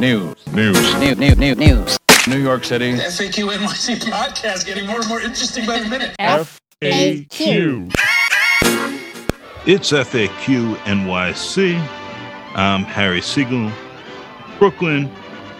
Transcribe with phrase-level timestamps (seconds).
[0.00, 0.34] News.
[0.54, 0.94] News.
[0.98, 1.18] News.
[1.18, 1.36] News.
[1.36, 1.56] News.
[1.58, 1.98] News.
[2.26, 2.94] New York City.
[2.94, 6.16] FAQ NYC podcast getting more and more interesting by the minute.
[6.18, 7.92] FAQ.
[9.66, 11.78] It's FAQ NYC.
[12.54, 13.70] I'm Harry Siegel,
[14.58, 15.10] Brooklyn,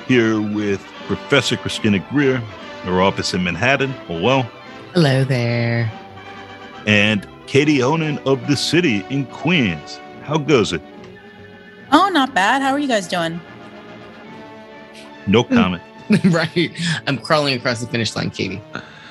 [0.08, 2.38] here with Professor Christina Greer,
[2.84, 3.92] her office in Manhattan.
[4.08, 4.50] Oh, well.
[4.94, 5.92] Hello there.
[6.86, 10.00] And Katie Onan of the city in Queens.
[10.22, 10.80] How goes it?
[11.92, 12.62] Oh, not bad.
[12.62, 13.38] How are you guys doing?
[15.26, 15.82] No comment.
[16.24, 16.70] right.
[17.06, 18.60] I'm crawling across the finish line, Katie.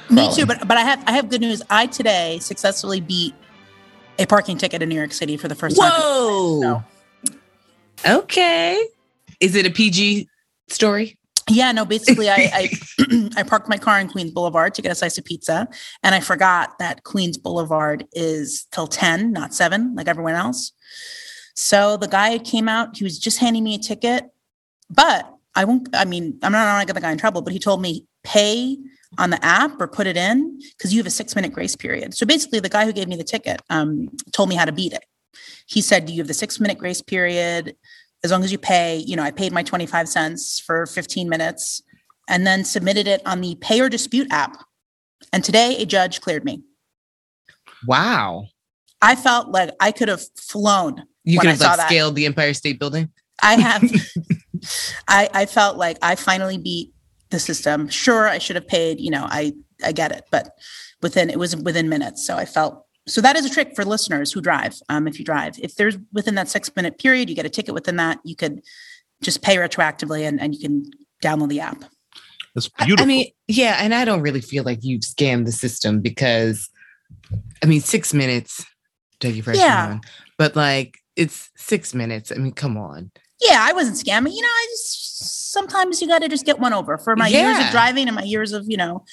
[0.10, 1.62] Me too, but but I have I have good news.
[1.70, 3.36] I today successfully beat
[4.18, 5.92] a parking ticket in New York City for the first time.
[5.92, 6.60] Whoa.
[6.60, 6.84] No.
[8.06, 8.84] Okay.
[9.40, 10.28] Is it a PG
[10.68, 11.18] story?
[11.50, 12.70] Yeah, no, basically I I,
[13.38, 15.68] I parked my car in Queens Boulevard to get a slice of pizza,
[16.04, 20.74] and I forgot that Queens Boulevard is till 10, not 7, like everyone else.
[21.56, 24.26] So the guy came out, he was just handing me a ticket,
[24.90, 27.60] but I won't I mean, I'm not gonna get the guy in trouble, but he
[27.60, 28.78] told me pay
[29.18, 32.14] on the app or put it in because you have a six minute grace period.
[32.14, 34.94] So basically, the guy who gave me the ticket um, told me how to beat
[34.94, 35.04] it.
[35.68, 37.76] He said, Do You have the six minute grace period.
[38.24, 41.82] As long as you pay, you know, I paid my 25 cents for 15 minutes
[42.30, 44.64] and then submitted it on the pay or dispute app.
[45.34, 46.64] And today, a judge cleared me.
[47.86, 48.46] Wow.
[49.02, 51.04] I felt like I could have flown.
[51.26, 53.10] You could have like scaled the Empire State Building.
[53.42, 53.84] I have,
[55.08, 56.94] I, I felt like I finally beat
[57.30, 57.88] the system.
[57.90, 60.56] Sure, I should have paid, you know, I, I get it, but
[61.02, 62.26] within, it was within minutes.
[62.26, 64.76] So I felt, so that is a trick for listeners who drive.
[64.90, 67.74] Um, if you drive, if there's within that six minute period, you get a ticket
[67.74, 68.62] within that, you could
[69.22, 70.92] just pay retroactively and, and you can
[71.24, 71.84] download the app.
[72.56, 73.04] That's beautiful.
[73.04, 76.70] I mean, yeah, and I don't really feel like you've scammed the system because
[77.64, 78.66] I mean, six minutes,
[79.20, 79.88] take you fresh Yeah.
[79.90, 80.02] one,
[80.38, 82.32] but like it's six minutes.
[82.32, 83.12] I mean, come on.
[83.42, 84.36] Yeah, I wasn't scamming.
[84.36, 87.58] You know, I just sometimes you got to just get one over for my years
[87.58, 89.04] of driving and my years of, you know,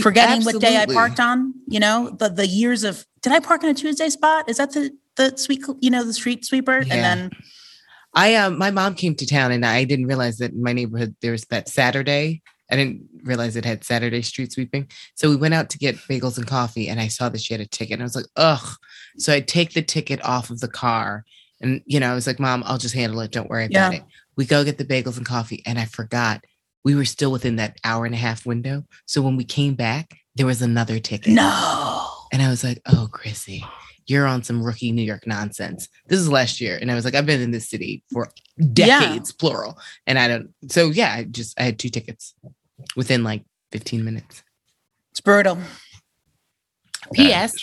[0.00, 3.62] forgetting what day I parked on, you know, the the years of did I park
[3.62, 4.48] in a Tuesday spot?
[4.48, 6.82] Is that the the sweet you know the street sweeper?
[6.82, 6.94] Yeah.
[6.94, 7.30] And then
[8.14, 11.16] I um my mom came to town and I didn't realize that in my neighborhood
[11.20, 12.42] there was that Saturday.
[12.70, 14.88] I didn't realize it had Saturday street sweeping.
[15.14, 17.60] So we went out to get bagels and coffee and I saw that she had
[17.60, 17.94] a ticket.
[17.94, 18.76] And I was like, ugh.
[19.18, 21.24] So I take the ticket off of the car.
[21.62, 23.30] And you know, I was like, Mom, I'll just handle it.
[23.30, 23.98] Don't worry about Yeah.
[23.98, 24.04] it.
[24.36, 26.44] We go get the bagels and coffee, and I forgot
[26.84, 28.84] we were still within that hour and a half window.
[29.06, 31.32] So when we came back, there was another ticket.
[31.32, 32.08] no.
[32.32, 33.62] And I was like, oh, Chrissy,
[34.06, 35.86] you're on some rookie New York nonsense.
[36.08, 36.78] This is last year.
[36.80, 38.30] And I was like, I've been in this city for
[38.72, 39.78] decades, plural.
[40.06, 42.34] And I don't, so yeah, I just, I had two tickets
[42.96, 44.42] within like 15 minutes.
[45.10, 45.58] It's brutal.
[47.12, 47.54] P.S.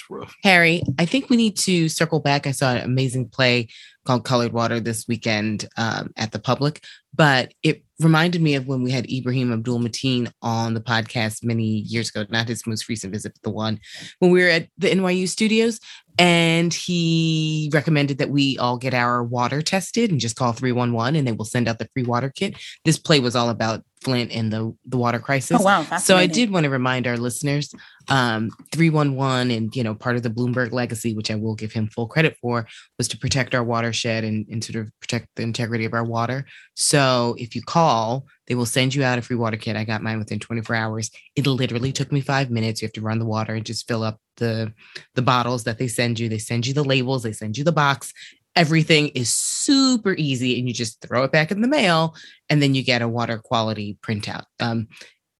[0.43, 2.47] Harry, I think we need to circle back.
[2.47, 3.69] I saw an amazing play
[4.09, 6.83] called Colored Water this weekend um, at the public,
[7.13, 11.63] but it reminded me of when we had Ibrahim Abdul Mateen on the podcast many
[11.63, 13.79] years ago, not his most recent visit, but the one
[14.19, 15.79] when we were at the NYU studios.
[16.17, 21.25] And he recommended that we all get our water tested and just call 311 and
[21.25, 22.55] they will send out the free water kit.
[22.83, 25.57] This play was all about Flint and the, the water crisis.
[25.59, 25.83] Oh wow.
[25.97, 27.73] So I did want to remind our listeners,
[28.09, 31.87] um, 311 and you know, part of the Bloomberg legacy, which I will give him
[31.87, 32.67] full credit for,
[32.97, 33.63] was to protect our
[33.99, 36.45] watershed and, and sort of protect the integrity of our water.
[36.75, 39.75] So if you call, they will send you out a free water kit.
[39.75, 41.11] I got mine within 24 hours.
[41.35, 42.81] It literally took me five minutes.
[42.81, 44.73] You have to run the water and just fill up the
[45.15, 46.29] the bottles that they send you.
[46.29, 48.13] They send you the labels, they send you the box.
[48.55, 52.15] Everything is super easy, and you just throw it back in the mail,
[52.49, 54.43] and then you get a water quality printout.
[54.59, 54.87] Um,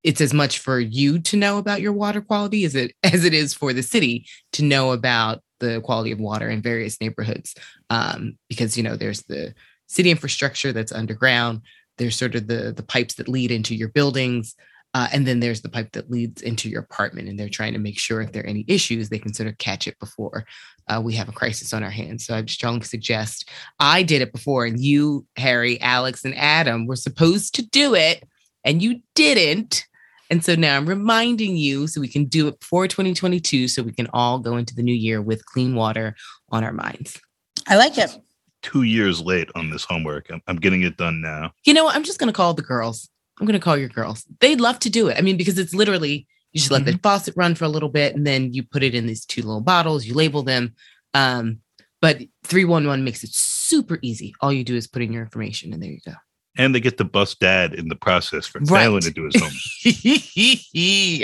[0.03, 3.33] it's as much for you to know about your water quality as it as it
[3.33, 7.55] is for the city to know about the quality of water in various neighborhoods.
[7.89, 9.53] Um, because you know there's the
[9.87, 11.61] city infrastructure that's underground.
[11.97, 14.55] There's sort of the the pipes that lead into your buildings.
[14.95, 17.79] Uh, and then there's the pipe that leads into your apartment, and they're trying to
[17.79, 20.45] make sure if there are any issues, they can sort of catch it before
[20.89, 22.25] uh, we have a crisis on our hands.
[22.25, 23.47] So I strongly suggest
[23.79, 28.23] I did it before, and you, Harry, Alex, and Adam were supposed to do it,
[28.63, 29.85] and you didn't.
[30.29, 33.91] And so now I'm reminding you so we can do it before 2022 so we
[33.91, 36.15] can all go into the new year with clean water
[36.49, 37.19] on our minds.
[37.67, 38.15] I like it.
[38.61, 40.29] Two years late on this homework.
[40.29, 41.51] I'm, I'm getting it done now.
[41.65, 41.95] You know what?
[41.95, 43.09] I'm just going to call the girls.
[43.39, 44.25] I'm going to call your girls.
[44.39, 45.17] They'd love to do it.
[45.17, 48.15] I mean, because it's literally you just let the faucet run for a little bit
[48.15, 50.73] and then you put it in these two little bottles, you label them.
[51.13, 51.59] Um,
[52.01, 54.33] but 311 makes it super easy.
[54.41, 56.13] All you do is put in your information and there you go.
[56.59, 58.81] And they get to bust dad in the process for Right.
[58.83, 59.55] failing to do his homework.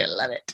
[0.01, 0.53] I love it.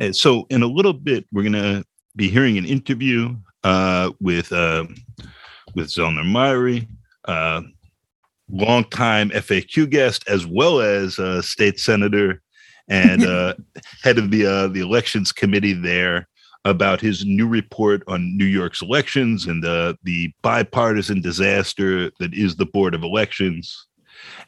[0.00, 1.84] And so in a little bit, we're gonna
[2.16, 4.84] be hearing an interview uh, with uh,
[5.74, 6.88] with Zellner Myrie.
[7.26, 7.62] Uh,
[8.50, 12.42] longtime FAQ guest, as well as uh, state senator
[12.88, 13.54] and uh,
[14.02, 16.26] head of the uh, the elections committee there
[16.64, 22.56] about his new report on New York's elections and uh, the bipartisan disaster that is
[22.56, 23.86] the Board of Elections,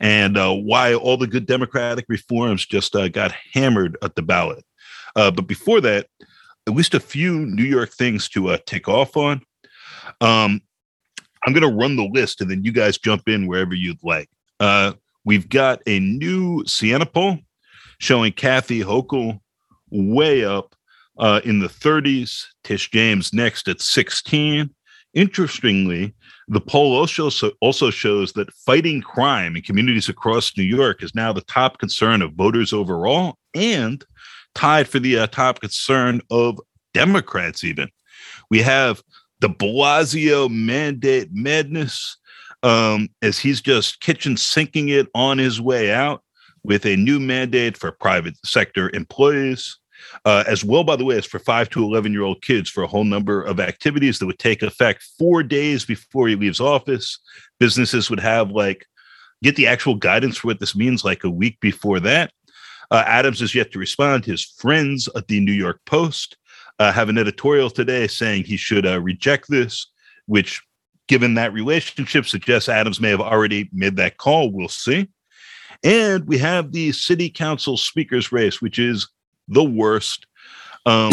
[0.01, 4.65] and uh, why all the good democratic reforms just uh, got hammered at the ballot.
[5.17, 6.07] Uh, but before that,
[6.67, 9.43] at least a few New York things to uh, take off on.
[10.21, 10.61] Um,
[11.45, 14.31] I'm going to run the list, and then you guys jump in wherever you'd like.
[14.61, 14.93] Uh,
[15.25, 17.39] we've got a new Siena poll
[17.99, 19.41] showing Kathy Hochul
[19.91, 20.74] way up
[21.19, 24.71] uh, in the 30s, Tish James next at 16.
[25.15, 26.15] Interestingly,
[26.49, 27.31] the poll also,
[27.61, 32.21] also shows that fighting crime in communities across New York is now the top concern
[32.21, 34.05] of voters overall and
[34.55, 36.59] tied for the uh, top concern of
[36.93, 37.89] Democrats, even.
[38.51, 39.03] We have
[39.41, 42.17] the Blasio mandate madness
[42.63, 46.23] um, as he's just kitchen sinking it on his way out
[46.65, 49.79] with a new mandate for private sector employees
[50.25, 52.83] uh, as well, by the way, as for five to 11 year old kids for
[52.83, 57.19] a whole number of activities that would take effect four days before he leaves office.
[57.59, 58.87] Businesses would have like
[59.43, 62.33] get the actual guidance for what this means like a week before that.
[62.91, 64.25] Uh, Adams has yet to respond.
[64.25, 66.37] His friends at the New York Post
[66.79, 69.91] uh, have an editorial today saying he should uh, reject this,
[70.27, 70.63] which,
[71.09, 74.51] given that relationship, suggests Adams may have already made that call.
[74.51, 75.09] We'll see.
[75.83, 79.09] And we have the city council speakers race, which is
[79.49, 80.27] the worst.
[80.87, 81.13] Um,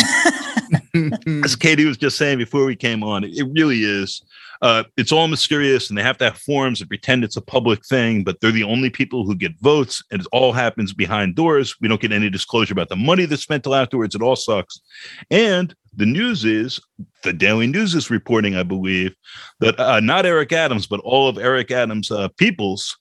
[1.44, 4.22] as Katie was just saying before we came on, it, really is.
[4.62, 7.84] Uh, it's all mysterious, and they have to have forms and pretend it's a public
[7.86, 11.76] thing, but they're the only people who get votes, and it all happens behind doors.
[11.82, 14.14] We don't get any disclosure about the money that's spent till afterwards.
[14.14, 14.80] It all sucks.
[15.32, 16.80] And the news is
[17.24, 19.16] the Daily News is reporting, I believe,
[19.62, 22.98] that uh, not Eric Adams, but all of Eric Adams' uh, peoples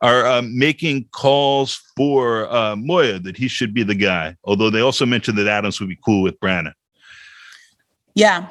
[0.00, 4.36] are um, making calls for uh, Moya that he should be the guy.
[4.44, 6.74] Although they also mentioned that Adams would be cool with Brannon.
[8.14, 8.48] Yeah,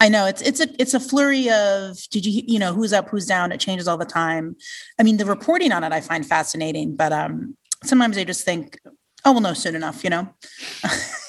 [0.00, 3.08] I know it's it's a it's a flurry of did you you know who's up
[3.08, 4.56] who's down it changes all the time.
[4.98, 8.80] I mean the reporting on it I find fascinating, but um sometimes I just think
[9.24, 10.34] oh we'll know soon enough, you know.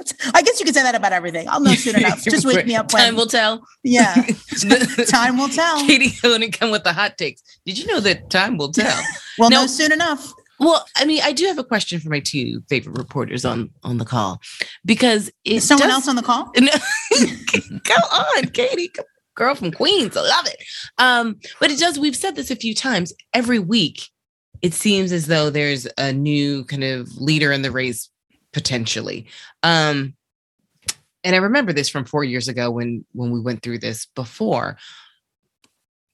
[0.34, 1.48] I guess you could say that about everything.
[1.48, 2.22] I'll know soon enough.
[2.24, 3.66] Just wake me up when time will tell.
[3.82, 4.14] Yeah,
[5.08, 5.86] time will tell.
[5.86, 7.42] Katie Honan come with the hot takes.
[7.64, 9.00] Did you know that time will tell?
[9.38, 10.32] we'll no, know soon enough.
[10.58, 13.98] Well, I mean, I do have a question for my two favorite reporters on on
[13.98, 14.40] the call
[14.84, 16.52] because is someone does, else on the call?
[16.58, 16.72] No,
[17.84, 18.92] go on, Katie,
[19.34, 20.16] girl from Queens.
[20.16, 20.62] I love it.
[20.98, 21.98] Um, but it does.
[21.98, 23.12] We've said this a few times.
[23.32, 24.02] Every week,
[24.60, 28.09] it seems as though there's a new kind of leader in the race
[28.52, 29.26] potentially.
[29.62, 30.14] Um,
[31.22, 34.76] and I remember this from four years ago when when we went through this before.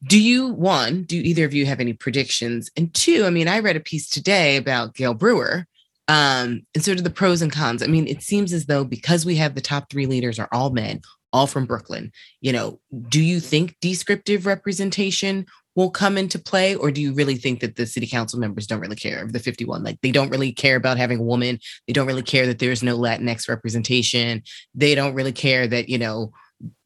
[0.05, 2.71] Do you one, do either of you have any predictions?
[2.77, 5.67] And two, I mean, I read a piece today about Gale Brewer.
[6.09, 7.83] Um, and sort of the pros and cons.
[7.83, 10.71] I mean, it seems as though because we have the top three leaders are all
[10.71, 11.01] men,
[11.33, 12.79] all from Brooklyn, you know,
[13.09, 15.47] do you think descriptive representation
[15.77, 18.81] will come into play or do you really think that the city council members don't
[18.81, 21.61] really care of the 51 like they don't really care about having a woman.
[21.87, 24.43] They don't really care that there's no latinx representation.
[24.75, 26.33] They don't really care that you know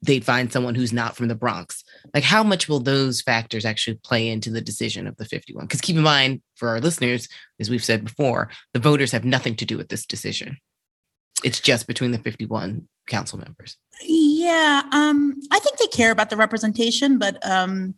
[0.01, 1.83] they'd find someone who's not from the bronx.
[2.13, 5.81] Like how much will those factors actually play into the decision of the 51 because
[5.81, 7.29] keep in mind for our listeners
[7.59, 10.57] as we've said before the voters have nothing to do with this decision.
[11.43, 13.77] It's just between the 51 council members.
[14.03, 17.95] Yeah um i think they care about the representation but um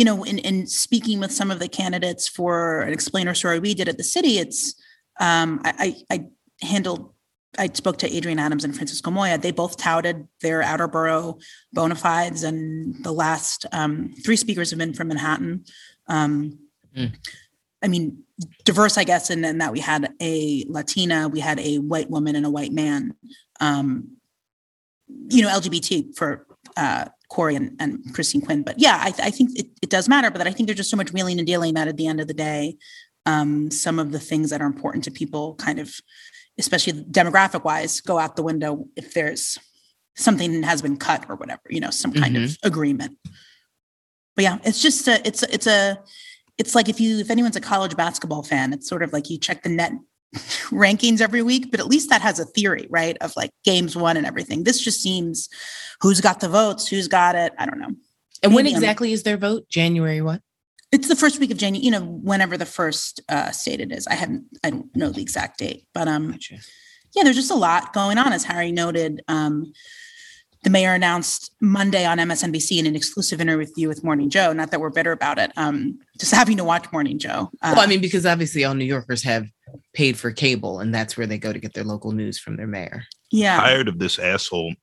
[0.00, 3.74] you know, in, in speaking with some of the candidates for an explainer story we
[3.74, 4.74] did at the city, it's
[5.20, 6.24] um, I, I
[6.62, 7.12] handled
[7.58, 9.36] I spoke to Adrian Adams and Francisco Moya.
[9.36, 11.36] They both touted their outer borough
[11.74, 15.66] bona fides, and the last um, three speakers have been from Manhattan.
[16.06, 16.60] Um,
[16.96, 17.14] mm.
[17.82, 18.22] I mean,
[18.64, 22.36] diverse, I guess, in, in, that we had a Latina, we had a white woman,
[22.36, 23.12] and a white man.
[23.60, 24.16] Um,
[25.28, 26.46] you know, LGBT for
[26.78, 28.62] uh, Corey and, and Christine Quinn.
[28.62, 30.96] But yeah, I, I think it, it, does matter, but I think there's just so
[30.96, 32.76] much wheeling and dealing that at the end of the day,
[33.24, 35.94] um, some of the things that are important to people kind of,
[36.58, 39.58] especially demographic wise, go out the window if there's
[40.16, 42.44] something has been cut or whatever, you know, some kind mm-hmm.
[42.44, 43.16] of agreement.
[44.34, 46.00] But yeah, it's just a, it's, it's a,
[46.58, 49.38] it's like if you, if anyone's a college basketball fan, it's sort of like you
[49.38, 49.92] check the net
[50.70, 53.16] rankings every week, but at least that has a theory, right?
[53.20, 54.64] Of like games won and everything.
[54.64, 55.48] This just seems
[56.00, 57.52] who's got the votes, who's got it.
[57.58, 57.90] I don't know.
[58.42, 59.68] And Maybe when exactly I'm, is their vote?
[59.68, 60.40] January what?
[60.92, 64.06] It's the first week of January, you know, whenever the first uh stated is.
[64.06, 66.58] I haven't I don't know the exact date, but um gotcha.
[67.14, 69.22] yeah, there's just a lot going on, as Harry noted.
[69.28, 69.72] Um
[70.62, 74.52] the mayor announced Monday on MSNBC in an exclusive interview with Morning Joe.
[74.52, 77.50] Not that we're bitter about it, um, just having to watch Morning Joe.
[77.62, 79.46] Uh, well, I mean, because obviously all New Yorkers have
[79.94, 82.66] paid for cable, and that's where they go to get their local news from their
[82.66, 83.04] mayor.
[83.30, 84.74] Yeah, tired of this asshole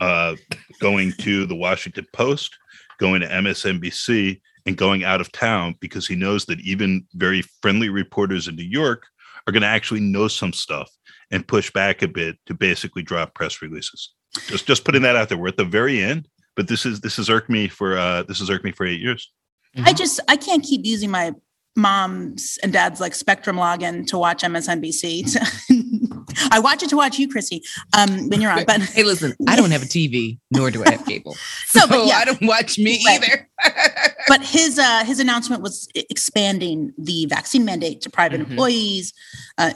[0.00, 0.34] uh,
[0.80, 2.56] going to the Washington Post,
[2.98, 7.88] going to MSNBC, and going out of town because he knows that even very friendly
[7.88, 9.04] reporters in New York
[9.46, 10.90] are going to actually know some stuff
[11.30, 14.12] and push back a bit to basically drop press releases.
[14.46, 15.38] Just just putting that out there.
[15.38, 18.38] We're at the very end, but this is this has irked me for uh this
[18.38, 19.30] has irked me for eight years.
[19.76, 19.88] Mm-hmm.
[19.88, 21.34] I just I can't keep using my
[21.76, 25.36] mom's and dad's like Spectrum login to watch MSNBC.
[26.50, 27.62] I watch it to watch you, Chrissy,
[27.96, 28.64] um, when you're on.
[28.64, 31.34] But hey, listen, I don't have a TV, nor do I have cable.
[31.66, 33.22] so, but yeah, I don't watch me right.
[33.22, 33.48] either.
[34.28, 38.52] but his uh, his announcement was expanding the vaccine mandate to private mm-hmm.
[38.52, 39.12] employees,
[39.58, 39.72] uh,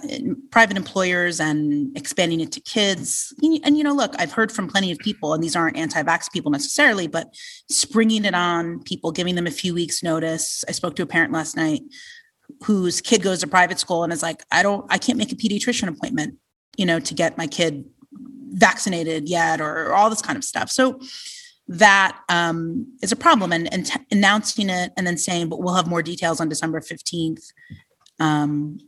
[0.51, 3.35] private employers, and expanding it to kids.
[3.43, 6.51] And you know, look, I've heard from plenty of people, and these aren't anti-vax people
[6.51, 7.35] necessarily, but
[7.69, 10.65] springing it on people, giving them a few weeks' notice.
[10.69, 11.83] I spoke to a parent last night
[12.63, 15.37] whose kid goes to private school and is like, I don't, I can't make a
[15.37, 16.39] pediatrician appointment
[16.77, 17.85] you know, to get my kid
[18.55, 20.71] vaccinated yet or, or all this kind of stuff.
[20.71, 21.01] So
[21.69, 23.53] that um, is a problem.
[23.53, 26.81] And, and t- announcing it and then saying, but we'll have more details on December
[26.81, 27.53] 15th.
[28.21, 28.79] Um,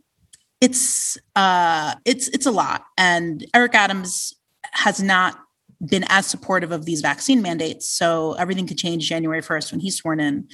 [0.61, 2.85] it's uh, it's it's a lot.
[2.97, 4.33] And Eric Adams
[4.71, 5.39] has not
[5.85, 7.87] been as supportive of these vaccine mandates.
[7.87, 10.47] So everything could change January 1st when he's sworn in.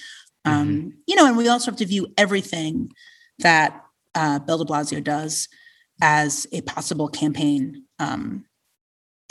[0.44, 0.90] Um, mm-hmm.
[1.08, 2.92] You know, and we also have to view everything
[3.40, 3.82] that
[4.16, 5.48] uh, Bill de Blasio does
[6.04, 8.44] as a possible campaign um,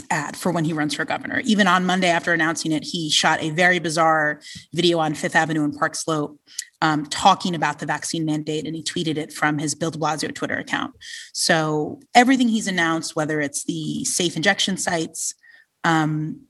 [0.09, 1.43] ad for when he runs for governor.
[1.45, 4.41] Even on Monday after announcing it, he shot a very bizarre
[4.73, 6.41] video on Fifth Avenue and Park Slope
[6.81, 10.35] um, talking about the vaccine mandate, and he tweeted it from his Bill de Blasio
[10.35, 10.95] Twitter account.
[11.35, 15.35] So everything he's announced, whether it's the safe injection sites,
[15.85, 16.41] um,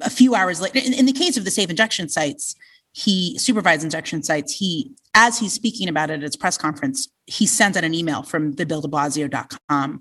[0.00, 2.54] a few hours later, in, in the case of the safe injection sites,
[2.92, 4.52] he supervised injection sites.
[4.54, 8.22] He, as he's speaking about it at his press conference, he sends out an email
[8.22, 10.00] from the BillDeBlasio.com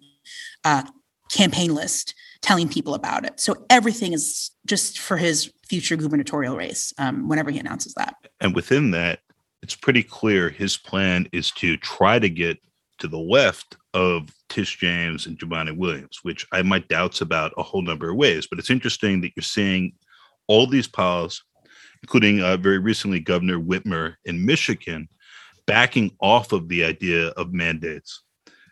[0.64, 0.84] uh,
[1.32, 3.40] campaign list telling people about it.
[3.40, 8.16] So everything is just for his future gubernatorial race um, whenever he announces that.
[8.40, 9.20] And within that,
[9.62, 12.58] it's pretty clear his plan is to try to get
[13.00, 17.64] to the left of Tish James and Jumaane Williams, which I might doubts about a
[17.64, 18.48] whole number of ways.
[18.48, 19.94] But it's interesting that you're seeing
[20.48, 21.44] all these piles
[22.04, 25.08] including uh, very recently Governor Whitmer in Michigan,
[25.66, 28.24] backing off of the idea of mandates.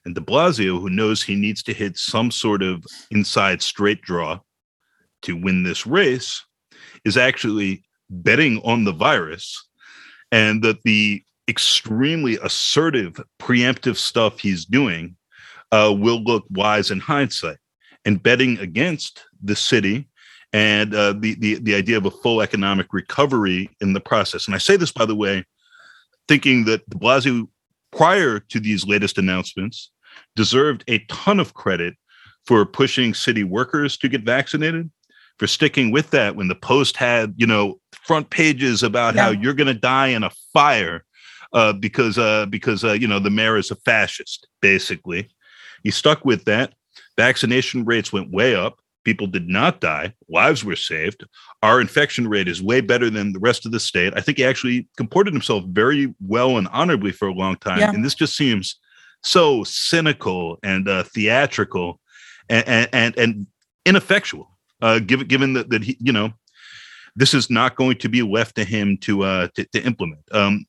[0.06, 4.40] And de Blasio, who knows he needs to hit some sort of inside straight draw
[5.24, 6.44] to win this race,
[7.04, 9.68] is actually betting on the virus
[10.32, 15.16] and that the extremely assertive, preemptive stuff he's doing
[15.72, 17.58] uh, will look wise in hindsight.
[18.06, 20.08] And betting against the city
[20.56, 24.46] and uh, the, the the idea of a full economic recovery in the process.
[24.46, 25.44] And I say this, by the way,
[26.30, 27.50] thinking that De Blasio,
[27.92, 29.92] prior to these latest announcements,
[30.38, 31.96] deserved a ton of credit
[32.46, 34.90] for pushing city workers to get vaccinated,
[35.40, 39.24] for sticking with that when the Post had you know front pages about yeah.
[39.24, 41.04] how you're going to die in a fire
[41.52, 45.28] uh, because uh, because uh, you know the mayor is a fascist, basically.
[45.84, 46.76] He stuck with that.
[47.18, 48.80] Vaccination rates went way up.
[49.06, 50.14] People did not die.
[50.28, 51.24] Lives were saved.
[51.64, 54.14] Our infection rate is way better than the rest of the state.
[54.18, 57.80] I think he actually comported himself very well and honorably for a long time.
[57.80, 57.92] Yeah.
[57.92, 58.78] And this just seems
[59.24, 62.02] so cynical and uh, theatrical
[62.50, 63.48] and, and, and
[63.86, 64.50] ineffectual,
[64.82, 66.34] uh, given, given that, that he, you know,
[67.16, 70.22] this is not going to be left to him to, uh, to, to implement.
[70.32, 70.66] Um,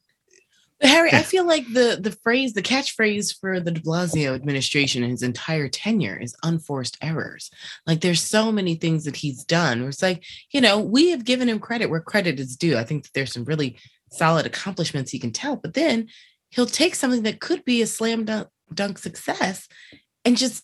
[0.80, 5.02] but Harry, I feel like the the phrase, the catchphrase for the De Blasio administration
[5.02, 7.50] and his entire tenure is unforced errors.
[7.86, 9.80] Like there's so many things that he's done.
[9.80, 12.76] Where It's like, you know, we have given him credit where credit is due.
[12.76, 13.78] I think that there's some really
[14.10, 16.08] solid accomplishments he can tell, but then
[16.50, 19.68] he'll take something that could be a slam dunk, dunk success
[20.24, 20.62] and just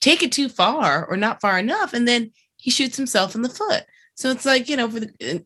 [0.00, 1.92] take it too far or not far enough.
[1.92, 3.84] And then he shoots himself in the foot.
[4.14, 5.44] So it's like, you know, for the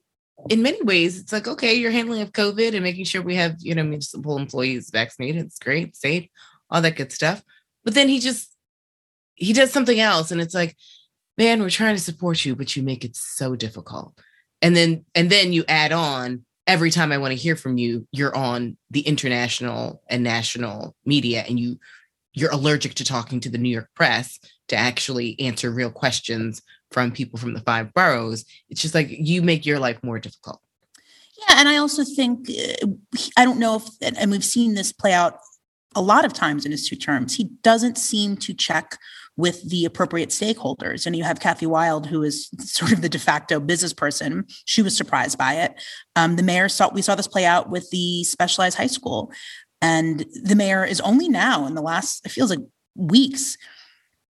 [0.51, 3.57] in many ways, it's like, okay, you're handling of COVID and making sure we have,
[3.59, 5.45] you know, municipal employees vaccinated.
[5.45, 6.29] It's great, safe,
[6.71, 7.43] all that good stuff.
[7.85, 8.55] But then he just,
[9.35, 10.31] he does something else.
[10.31, 10.77] And it's like,
[11.39, 14.19] man, we're trying to support you, but you make it so difficult.
[14.63, 18.07] And then, and then you add on every time I want to hear from you,
[18.13, 21.79] you're on the international and national media and you,
[22.33, 24.39] you're allergic to talking to the New York press
[24.69, 28.45] to actually answer real questions from people from the five boroughs.
[28.69, 30.61] It's just like you make your life more difficult.
[31.39, 32.87] Yeah, and I also think uh,
[33.37, 35.39] I don't know if, and we've seen this play out
[35.95, 37.35] a lot of times in his two terms.
[37.35, 38.99] He doesn't seem to check
[39.37, 41.07] with the appropriate stakeholders.
[41.07, 44.47] And you have Kathy Wild, who is sort of the de facto business person.
[44.65, 45.75] She was surprised by it.
[46.15, 49.31] Um, the mayor saw we saw this play out with the specialized high school,
[49.83, 52.61] and the mayor is only now in the last it feels like
[52.95, 53.59] weeks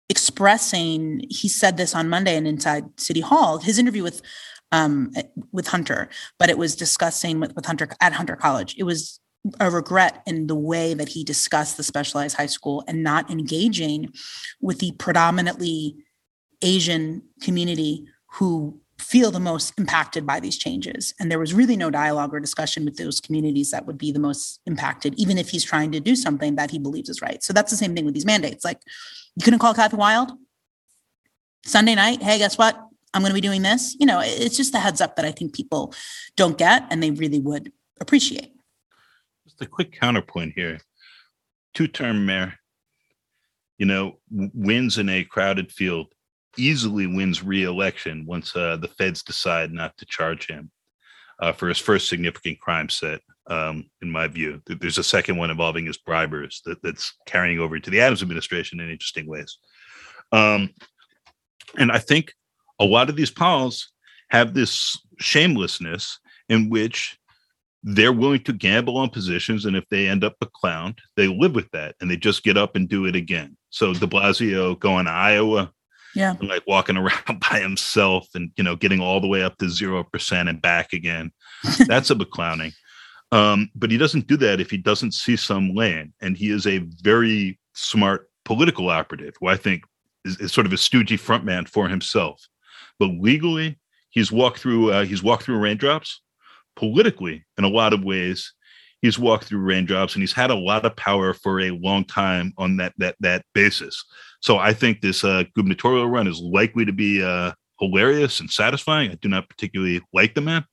[0.09, 1.25] expressing.
[1.29, 3.59] He said this on Monday and inside City Hall.
[3.59, 4.23] His interview with
[4.73, 5.13] um,
[5.53, 6.09] with Hunter,
[6.39, 8.75] but it was discussing with, with Hunter at Hunter College.
[8.77, 9.21] It was
[9.61, 14.13] a regret in the way that he discussed the specialized high school and not engaging
[14.61, 15.97] with the predominantly
[16.63, 21.15] Asian community who feel the most impacted by these changes.
[21.21, 24.19] And there was really no dialogue or discussion with those communities that would be the
[24.19, 27.43] most impacted, even if he's trying to do something that he believes is right.
[27.43, 28.65] So that's the same thing with these mandates.
[28.65, 28.81] Like,
[29.37, 30.33] you couldn't call Kathy Wild
[31.65, 32.23] Sunday night.
[32.23, 32.83] Hey, guess what?
[33.12, 33.97] I'm going to be doing this.
[33.99, 35.95] You know, it's just a heads up that I think people
[36.37, 38.53] don't get and they really would appreciate.
[39.47, 40.81] Just a quick counterpoint here.
[41.75, 42.55] Two term mayor,
[43.79, 46.09] you know, wins in a crowded field,
[46.59, 50.71] easily wins re election once uh, the feds decide not to charge him
[51.41, 54.61] uh, for his first significant crime set, um, in my view.
[54.67, 58.81] There's a second one involving his bribers that, that's carrying over to the Adams administration
[58.81, 59.59] in interesting ways.
[60.33, 60.71] Um,
[61.79, 62.33] and I think
[62.81, 63.93] a lot of these pals
[64.31, 67.19] have this shamelessness in which
[67.83, 69.65] they're willing to gamble on positions.
[69.65, 72.57] And if they end up a clown, they live with that and they just get
[72.57, 73.57] up and do it again.
[73.71, 75.73] So de Blasio going to Iowa,
[76.17, 79.57] yeah, and like walking around by himself and you know getting all the way up
[79.59, 81.31] to zero percent and back again.
[81.87, 82.73] That's a beclowning.
[83.33, 86.13] Um, but he doesn't do that if he doesn't see some land.
[86.21, 89.83] And he is a very smart political operative, who I think
[90.25, 92.47] is, is sort of a stoogey frontman for himself.
[93.01, 93.79] But legally,
[94.11, 96.23] he's walked through uh, he's walked through raindrops
[96.77, 98.53] politically in a lot of ways
[99.03, 102.53] he's walked through raindrops and he's had a lot of power for a long time
[102.59, 104.05] on that that that basis
[104.47, 109.11] so i think this uh, gubernatorial run is likely to be uh, hilarious and satisfying
[109.11, 110.65] i do not particularly like the man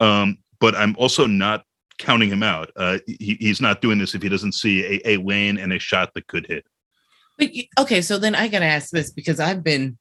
[0.00, 1.64] um, but i'm also not
[1.98, 5.16] counting him out uh, he, he's not doing this if he doesn't see a, a
[5.18, 6.66] lane and a shot that could hit
[7.38, 9.96] but, okay so then i gotta ask this because i've been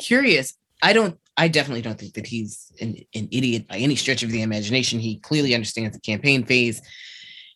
[0.00, 4.22] curious i don't I definitely don't think that he's an, an idiot by any stretch
[4.22, 5.00] of the imagination.
[5.00, 6.80] He clearly understands the campaign phase.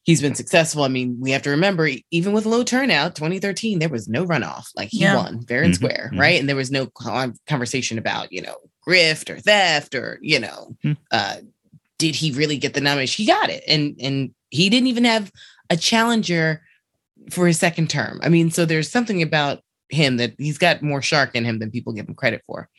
[0.08, 0.84] He's been successful.
[0.84, 4.68] I mean, we have to remember, even with low turnout, 2013, there was no runoff.
[4.74, 5.16] Like he yeah.
[5.16, 5.84] won fair and mm-hmm.
[5.84, 6.18] square, mm-hmm.
[6.18, 6.40] right?
[6.40, 6.86] And there was no
[7.46, 8.56] conversation about, you know,
[8.88, 10.92] grift or theft or, you know, mm-hmm.
[11.10, 11.36] uh,
[11.98, 13.22] did he really get the nomination?
[13.22, 13.62] He got it.
[13.68, 15.30] And and he didn't even have
[15.68, 16.62] a challenger
[17.30, 18.18] for his second term.
[18.22, 21.70] I mean, so there's something about him that he's got more shark in him than
[21.70, 22.70] people give him credit for.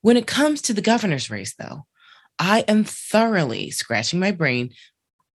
[0.00, 1.86] When it comes to the governor's race, though,
[2.40, 4.72] I am thoroughly scratching my brain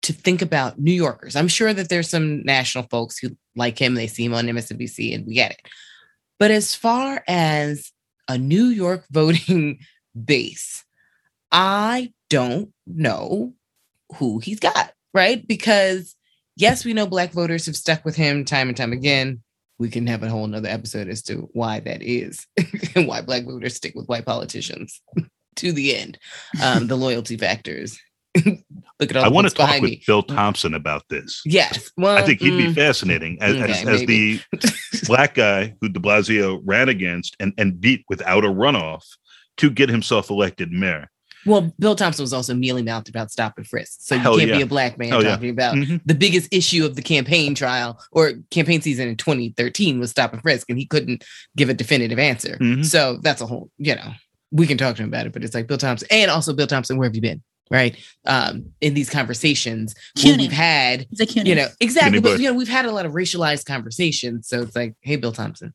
[0.03, 1.35] to think about New Yorkers.
[1.35, 5.13] I'm sure that there's some national folks who like him, they see him on MSNBC,
[5.13, 5.61] and we get it.
[6.39, 7.91] But as far as
[8.27, 9.79] a New York voting
[10.25, 10.83] base,
[11.51, 13.53] I don't know
[14.15, 15.45] who he's got, right?
[15.47, 16.15] Because
[16.55, 19.41] yes, we know Black voters have stuck with him time and time again
[19.81, 22.45] we can have a whole nother episode as to why that is
[22.95, 25.01] and why black voters stick with white politicians
[25.55, 26.19] to the end.
[26.63, 27.99] Um, the loyalty factors.
[29.01, 29.25] Look at all.
[29.25, 30.03] I want to talk with me.
[30.05, 31.41] Bill Thompson about this.
[31.43, 34.39] Yes, well, I think he'd be mm, fascinating as, okay, as, as the
[35.07, 39.03] black guy who De Blasio ran against and, and beat without a runoff
[39.57, 41.09] to get himself elected mayor.
[41.45, 44.01] Well, Bill Thompson was also mealy mouthed about stop and frisk.
[44.01, 44.57] So you Hell can't yeah.
[44.57, 45.51] be a black man Hell talking yeah.
[45.51, 45.97] about mm-hmm.
[46.05, 50.41] the biggest issue of the campaign trial or campaign season in 2013 was stop and
[50.43, 51.23] frisk, and he couldn't
[51.57, 52.57] give a definitive answer.
[52.61, 52.83] Mm-hmm.
[52.83, 54.11] So that's a whole, you know,
[54.51, 56.67] we can talk to him about it, but it's like Bill Thompson and also Bill
[56.67, 57.41] Thompson, where have you been?
[57.71, 57.97] Right.
[58.25, 62.19] Um, in these conversations we've had, you know, exactly.
[62.19, 64.49] But you know, we've had a lot of racialized conversations.
[64.49, 65.73] So it's like, hey, Bill Thompson,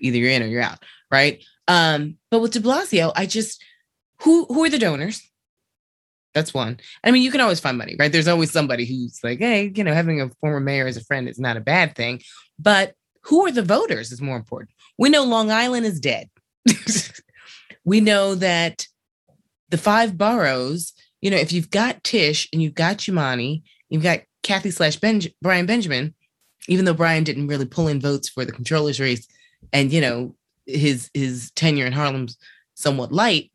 [0.00, 0.82] either you're in or you're out.
[1.10, 1.44] Right.
[1.68, 3.62] Um, but with de Blasio, I just
[4.22, 5.22] who who are the donors?
[6.34, 6.80] That's one.
[7.04, 8.10] I mean, you can always find money, right?
[8.10, 11.28] There's always somebody who's like, hey, you know, having a former mayor as a friend
[11.28, 12.22] is not a bad thing.
[12.58, 12.94] But
[13.24, 14.70] who are the voters is more important.
[14.98, 16.30] We know Long Island is dead.
[17.84, 18.86] we know that
[19.68, 24.20] the five boroughs, you know, if you've got Tish and you've got Jumaane, you've got
[24.42, 26.14] Kathy slash Benj- Brian Benjamin,
[26.68, 29.26] even though Brian didn't really pull in votes for the controller's race,
[29.72, 30.34] and you know,
[30.66, 32.36] his his tenure in Harlem's
[32.74, 33.50] somewhat light,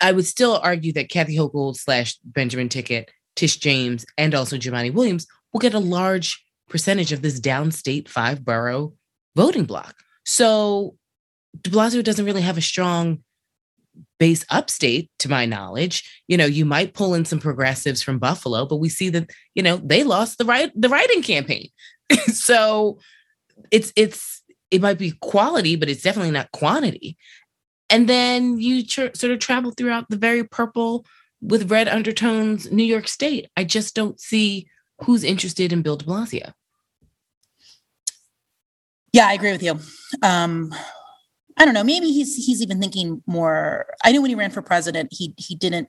[0.00, 4.94] I would still argue that Kathy Hochul slash Benjamin Ticket, Tish James, and also Jumaane
[4.94, 8.92] Williams will get a large percentage of this downstate five borough
[9.34, 9.96] voting block.
[10.24, 10.96] So
[11.60, 13.22] de Blasio doesn't really have a strong
[14.18, 16.22] base upstate, to my knowledge.
[16.28, 19.62] You know, you might pull in some progressives from Buffalo, but we see that, you
[19.62, 21.68] know, they lost the right the writing campaign.
[22.26, 22.98] so
[23.70, 27.16] it's it's it might be quality, but it's definitely not quantity.
[27.90, 31.04] And then you tr- sort of travel throughout the very purple
[31.40, 33.48] with red undertones New York State.
[33.56, 34.66] I just don't see
[35.02, 36.52] who's interested in Bill de Blasio.
[39.12, 39.78] Yeah, I agree with you.
[40.22, 40.74] Um,
[41.56, 41.84] I don't know.
[41.84, 43.86] Maybe he's he's even thinking more.
[44.04, 45.88] I knew when he ran for president, he he didn't.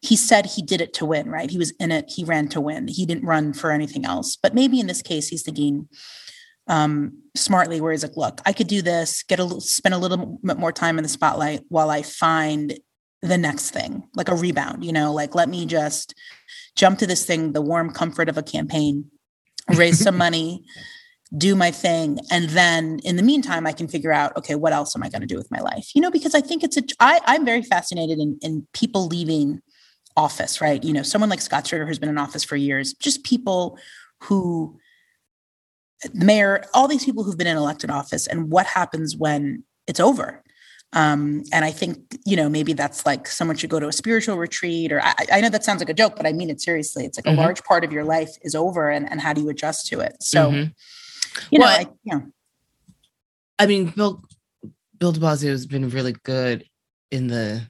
[0.00, 1.50] He said he did it to win, right?
[1.50, 2.06] He was in it.
[2.08, 2.88] He ran to win.
[2.88, 4.36] He didn't run for anything else.
[4.36, 5.88] But maybe in this case, he's thinking
[6.68, 9.22] um, smartly, where he's like, "Look, I could do this.
[9.24, 12.78] Get a little, spend a little bit more time in the spotlight while I find
[13.20, 14.84] the next thing, like a rebound.
[14.84, 16.14] You know, like let me just
[16.76, 19.10] jump to this thing, the warm comfort of a campaign,
[19.74, 20.64] raise some money."
[21.36, 24.96] Do my thing and then in the meantime i can figure out okay what else
[24.96, 25.90] am i going to do with my life?
[25.94, 29.60] You know because i think it's a I, i'm very fascinated in, in people leaving
[30.16, 30.82] office right?
[30.82, 33.78] You know someone like scott stringer who's been in office for years just people
[34.22, 34.78] who
[36.02, 40.00] the mayor all these people who've been in elected office and what happens when it's
[40.00, 40.42] over?
[40.94, 44.38] Um, and i think you know maybe that's like someone should go to a spiritual
[44.38, 47.04] retreat or i, I know that sounds like a joke but i mean it seriously.
[47.04, 47.38] It's like mm-hmm.
[47.38, 50.00] a large part of your life is over and, and how do you adjust to
[50.00, 50.16] it?
[50.22, 50.72] So mm-hmm
[51.50, 52.20] you well, know, I, yeah.
[53.58, 54.22] I mean, Bill
[54.98, 56.64] Bill De Blasio has been really good
[57.10, 57.62] in the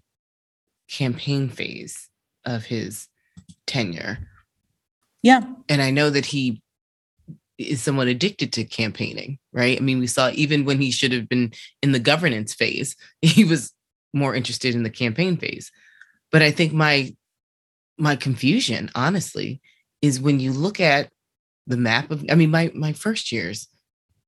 [0.88, 2.08] campaign phase
[2.44, 3.08] of his
[3.66, 4.18] tenure.
[5.22, 5.42] Yeah.
[5.68, 6.62] And I know that he
[7.58, 9.76] is somewhat addicted to campaigning, right?
[9.76, 11.52] I mean, we saw even when he should have been
[11.82, 13.72] in the governance phase, he was
[14.14, 15.70] more interested in the campaign phase.
[16.30, 17.14] But I think my
[18.00, 19.60] my confusion, honestly,
[20.00, 21.10] is when you look at
[21.68, 23.68] the map of i mean my my first years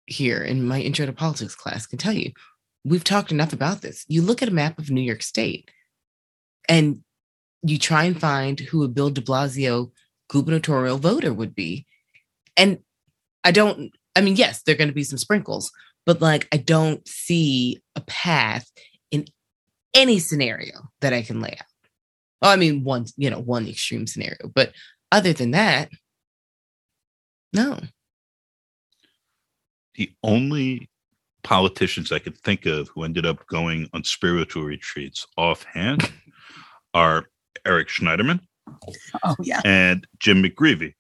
[0.06, 2.30] here in my intro to politics class can tell you
[2.84, 4.04] we've talked enough about this.
[4.08, 5.70] You look at a map of new york state
[6.68, 7.00] and
[7.62, 9.90] you try and find who a bill de blasio
[10.28, 11.86] gubernatorial voter would be.
[12.56, 12.78] And
[13.44, 15.70] i don't i mean yes there are going to be some sprinkles
[16.04, 18.70] but like i don't see a path
[19.10, 19.26] in
[19.94, 21.66] any scenario that i can lay out.
[22.42, 24.72] Well i mean one you know one extreme scenario but
[25.12, 25.90] other than that
[27.52, 27.78] no.
[29.94, 30.88] The only
[31.42, 36.10] politicians I could think of who ended up going on spiritual retreats offhand
[36.94, 37.26] are
[37.64, 38.40] Eric Schneiderman.
[39.24, 39.60] Oh, yeah.
[39.64, 40.94] And Jim McGreevey.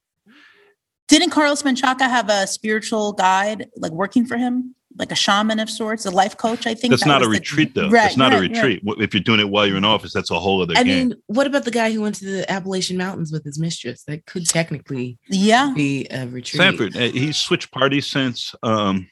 [1.08, 4.74] Didn't Carlos Menchaca have a spiritual guide like working for him?
[4.96, 6.66] Like a shaman of sorts, a life coach.
[6.66, 7.84] I think that's that not a the, retreat, though.
[7.84, 8.82] Right, that's not right, a retreat.
[8.84, 8.98] Right.
[8.98, 10.74] If you're doing it while you're in office, that's a whole other.
[10.76, 11.08] I game.
[11.08, 14.02] mean, what about the guy who went to the Appalachian Mountains with his mistress?
[14.04, 16.60] That could technically, yeah, be a retreat.
[16.60, 16.96] Stanford.
[16.96, 18.54] Uh, he's switched parties since.
[18.62, 19.08] Um...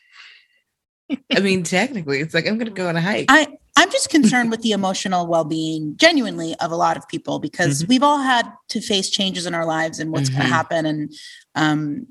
[1.34, 3.26] I mean, technically, it's like I'm going to go on a hike.
[3.28, 7.82] I I'm just concerned with the emotional well-being, genuinely, of a lot of people because
[7.82, 7.88] mm-hmm.
[7.88, 10.40] we've all had to face changes in our lives and what's mm-hmm.
[10.40, 11.14] going to happen, and
[11.54, 12.06] um,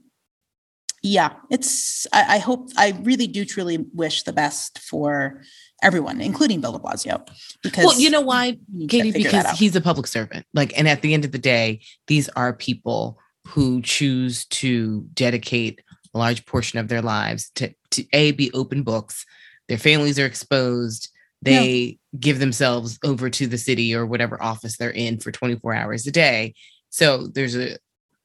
[1.04, 5.42] yeah, it's, I, I, hope, I really do truly wish the best for
[5.82, 7.28] everyone, including Bill de Blasio.
[7.62, 8.58] Because, well, you know why,
[8.90, 9.12] Katie?
[9.12, 10.46] Because he's a public servant.
[10.54, 15.82] Like, and at the end of the day, these are people who choose to dedicate
[16.14, 19.26] a large portion of their lives to, to A, be open books.
[19.68, 21.10] Their families are exposed.
[21.44, 26.08] They give themselves over to the city or whatever office they're in for 24 hours
[26.08, 26.56] a day.
[26.90, 27.78] So there's a,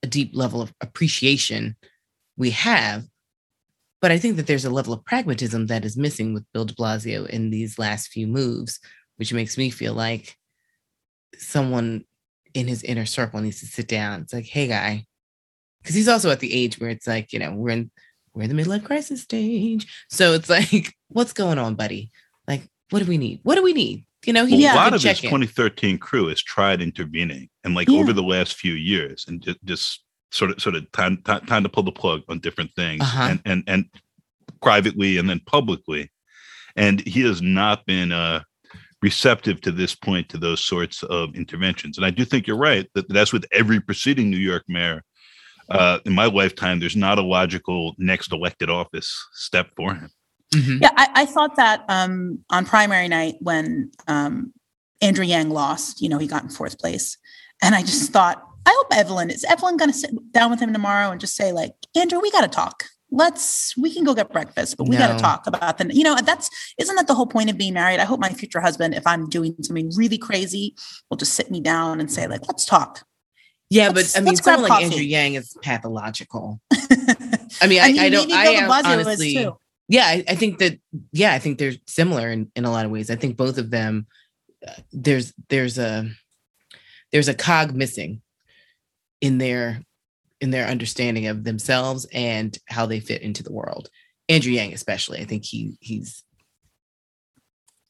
[0.02, 1.76] a deep level of appreciation
[2.36, 3.04] we have.
[4.00, 6.74] But I think that there's a level of pragmatism that is missing with Bill de
[6.74, 8.80] Blasio in these last few moves,
[9.16, 10.36] which makes me feel like
[11.38, 12.04] someone
[12.54, 14.22] in his inner circle needs to sit down.
[14.22, 15.06] It's like, hey, guy,
[15.82, 17.90] because he's also at the age where it's like, you know, we're in
[18.34, 19.86] we're in the midlife crisis stage.
[20.08, 22.10] So it's like, what's going on, buddy?
[22.48, 23.40] Like, what do we need?
[23.42, 24.06] What do we need?
[24.24, 27.88] You know, he well, a lot of his 2013 crew has tried intervening, and like
[27.88, 27.98] yeah.
[27.98, 31.62] over the last few years, and just, just sort of sort of time time, time
[31.62, 33.28] to pull the plug on different things uh-huh.
[33.30, 33.84] and and and
[34.60, 36.10] privately and then publicly
[36.74, 38.42] and he has not been uh
[39.02, 42.88] receptive to this point to those sorts of interventions and i do think you're right
[42.94, 45.02] that that's with every preceding new york mayor
[45.70, 50.10] uh, in my lifetime there's not a logical next elected office step for him
[50.54, 50.78] mm-hmm.
[50.82, 54.52] yeah I, I, thought that um, on primary night when um,
[55.00, 57.16] andrew yang lost you know he got in fourth place
[57.62, 60.72] and i just thought I hope Evelyn is Evelyn going to sit down with him
[60.72, 62.84] tomorrow and just say like, Andrew, we got to talk.
[63.10, 65.06] Let's we can go get breakfast, but we no.
[65.06, 66.48] got to talk about the you know that's
[66.78, 68.00] isn't that the whole point of being married?
[68.00, 70.74] I hope my future husband, if I'm doing something really crazy,
[71.10, 73.04] will just sit me down and say like, let's talk.
[73.68, 76.60] Yeah, let's, but I mean, someone like Andrew Yang is pathological.
[76.72, 78.32] I mean, I, I, I don't.
[78.32, 79.48] I am honestly.
[79.88, 80.78] Yeah, I, I, think that.
[81.12, 83.10] Yeah, I think they're similar in, in a lot of ways.
[83.10, 84.06] I think both of them.
[84.66, 86.08] Uh, there's there's a
[87.12, 88.22] there's a cog missing
[89.22, 89.80] in their
[90.42, 93.88] in their understanding of themselves and how they fit into the world
[94.28, 95.20] Andrew Yang, especially.
[95.20, 96.22] I think he he's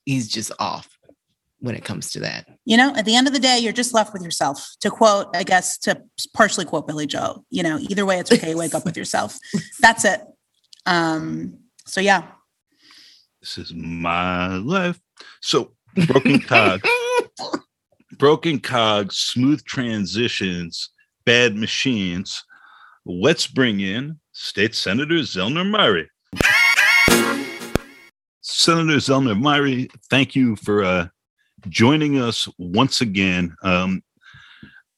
[0.04, 0.88] he's just off
[1.60, 2.46] when it comes to that.
[2.64, 4.74] You know, at the end of the day, you're just left with yourself.
[4.80, 6.02] To quote, I guess, to
[6.34, 8.54] partially quote Billy Joe, you know, either way, it's okay.
[8.54, 9.38] Wake up with yourself.
[9.80, 10.20] That's it.
[10.86, 12.26] Um, so yeah.
[13.40, 15.00] This is my life.
[15.40, 15.72] So
[16.06, 16.84] broken cog,
[18.18, 20.90] broken cogs, smooth transitions,
[21.24, 22.44] bad machines.
[23.04, 26.06] Let's bring in State Senator Zellner Myrie.
[28.40, 31.08] Senator Zellner Myrie, thank you for uh,
[31.68, 33.54] joining us once again.
[33.62, 34.02] Um,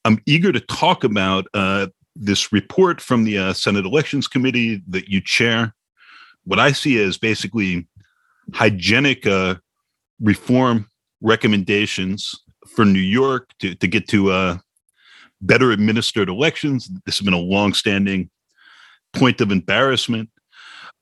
[0.04, 5.08] I'm eager to talk about uh, this report from the uh, Senate Elections Committee that
[5.08, 5.74] you chair.
[6.44, 7.88] What I see as basically
[8.52, 9.56] hygienic uh,
[10.20, 10.90] reform
[11.22, 12.34] recommendations
[12.68, 14.58] for New York to, to get to uh,
[15.46, 16.88] better administered elections.
[17.06, 18.30] This has been a long-standing
[19.12, 20.30] point of embarrassment.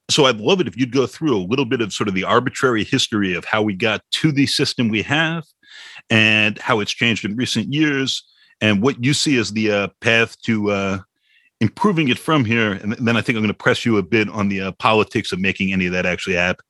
[0.09, 2.25] So I'd love it if you'd go through a little bit of sort of the
[2.25, 5.45] arbitrary history of how we got to the system we have
[6.09, 8.23] and how it's changed in recent years
[8.61, 10.99] and what you see as the uh, path to uh,
[11.61, 12.73] improving it from here.
[12.73, 15.31] And then I think I'm going to press you a bit on the uh, politics
[15.31, 16.65] of making any of that actually happen.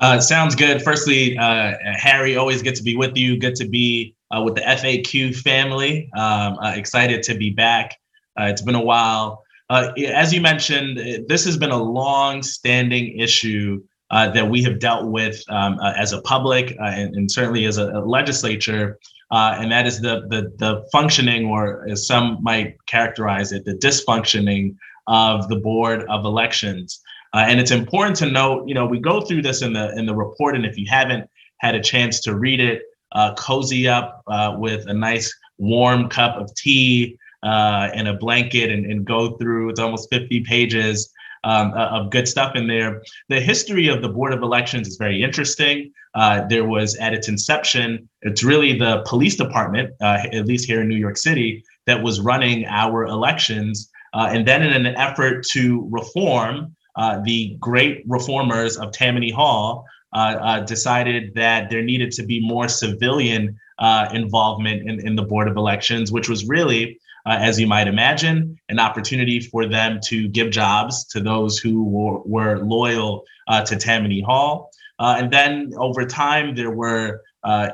[0.00, 0.80] Uh, sounds good.
[0.82, 3.38] Firstly, uh, Harry, always good to be with you.
[3.38, 6.10] Good to be uh, with the FAQ family.
[6.16, 7.96] Um, uh, excited to be back.
[8.38, 9.44] Uh, it's been a while.
[9.70, 15.42] Uh, as you mentioned, this has been a long-standing issue that we have dealt with
[15.50, 18.98] um, as a public and, and, certainly as a, a legislature,
[19.30, 24.74] and that is the, the the functioning, or as some might characterize it, the dysfunctioning
[25.06, 27.00] of the board of elections.
[27.34, 30.06] Uh, and it's important to note, you know, we go through this in the in
[30.06, 34.22] the report, and if you haven't had a chance to read it, uh, cozy up
[34.26, 39.36] uh, with a nice warm cup of tea uh, and a blanket, and, and, go
[39.36, 39.70] through.
[39.70, 41.12] It's almost 50 pages
[41.44, 43.00] um, of good stuff in there.
[43.28, 45.92] The history of the Board of Elections is very interesting.
[46.14, 50.80] Uh, there was at its inception, it's really the police department, uh, at least here
[50.80, 53.88] in New York City, that was running our elections.
[54.14, 59.86] and then, in an effort to reform, uh, the great reformers of Tammany Hall uh,
[59.86, 59.97] uh,
[60.66, 65.56] decided that there needed to be more civilian uh, involvement in, in the Board of
[65.56, 70.50] Elections, which was really, uh, as you might imagine, an opportunity for them to give
[70.50, 73.24] jobs to those who were, were loyal
[73.66, 74.70] to Tammany Hall.
[74.98, 77.22] and then over time, there were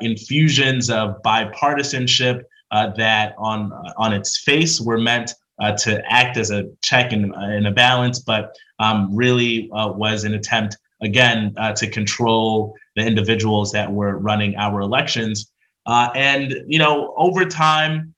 [0.00, 6.64] infusions of bipartisanship that on, on its face were meant uh, to act as a
[6.82, 11.88] check and, and a balance, but um, really uh, was an attempt, again, uh, to
[11.88, 15.50] control the individuals that were running our elections.
[15.86, 18.14] Uh, and, you know, over time,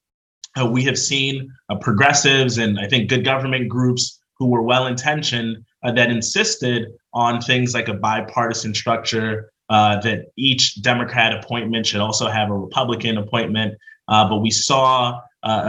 [0.59, 4.87] uh, we have seen uh, progressives and I think good government groups who were well
[4.87, 12.27] intentioned that insisted on things like a bipartisan structure, that each Democrat appointment should also
[12.27, 13.73] have a Republican appointment.
[14.07, 15.19] but we saw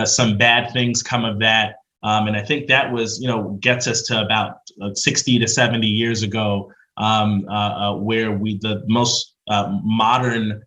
[0.04, 1.76] some bad things come of that.
[2.02, 5.48] Um, and I think that was, you know, gets us to about uh, 60 to
[5.48, 10.62] 70 years ago, um, uh, uh, where we, the most uh, modern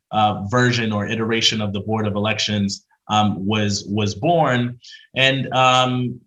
[0.50, 4.80] version or iteration of the Board of Elections um, was was born.
[5.16, 6.20] And um,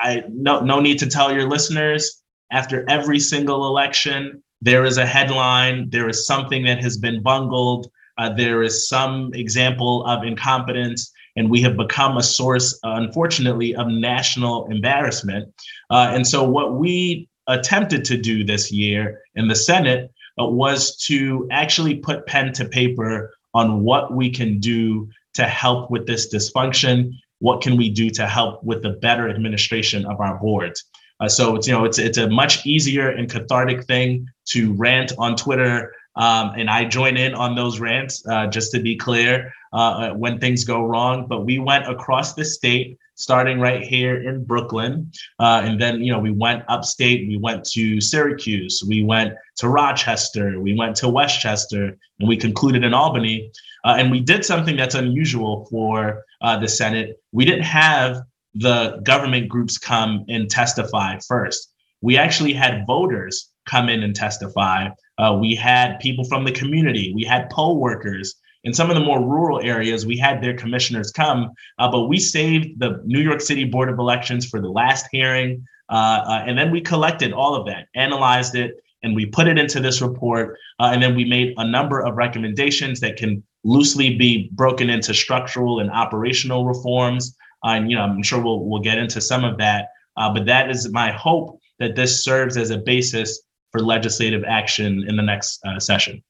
[0.00, 5.06] I no, no need to tell your listeners, after every single election, there is a
[5.06, 11.12] headline, there is something that has been bungled, uh, there is some example of incompetence
[11.36, 15.48] and we have become a source, unfortunately, of national embarrassment.
[15.88, 20.10] Uh, and so, what we attempted to do this year in the Senate
[20.40, 25.90] uh, was to actually put pen to paper on what we can do to help
[25.90, 27.12] with this dysfunction.
[27.38, 30.84] What can we do to help with the better administration of our boards?
[31.20, 35.12] Uh, so it's you know it's it's a much easier and cathartic thing to rant
[35.18, 39.52] on Twitter um, and I join in on those rants, uh, just to be clear,
[39.72, 41.26] uh, uh, when things go wrong.
[41.28, 45.10] But we went across the state, starting right here in Brooklyn.
[45.38, 49.68] Uh, and then, you know, we went upstate, we went to Syracuse, we went to
[49.68, 53.50] Rochester, we went to Westchester, and we concluded in Albany.
[53.84, 57.16] Uh, and we did something that's unusual for uh, the Senate.
[57.32, 58.22] We didn't have
[58.54, 61.72] the government groups come and testify first.
[62.02, 64.88] We actually had voters come in and testify.
[65.18, 67.12] Uh, we had people from the community.
[67.14, 68.34] We had poll workers.
[68.64, 72.18] In some of the more rural areas, we had their commissioners come, uh, but we
[72.18, 75.66] saved the New York City Board of Elections for the last hearing.
[75.88, 79.58] Uh, uh and then we collected all of that, analyzed it, and we put it
[79.58, 80.58] into this report.
[80.78, 85.14] Uh, and then we made a number of recommendations that can loosely be broken into
[85.14, 87.34] structural and operational reforms.
[87.64, 89.88] Uh, and you know, I'm sure we'll we'll get into some of that.
[90.16, 93.42] but that is my hope that this serves as a basis
[93.72, 96.22] for legislative action in the next uh, session.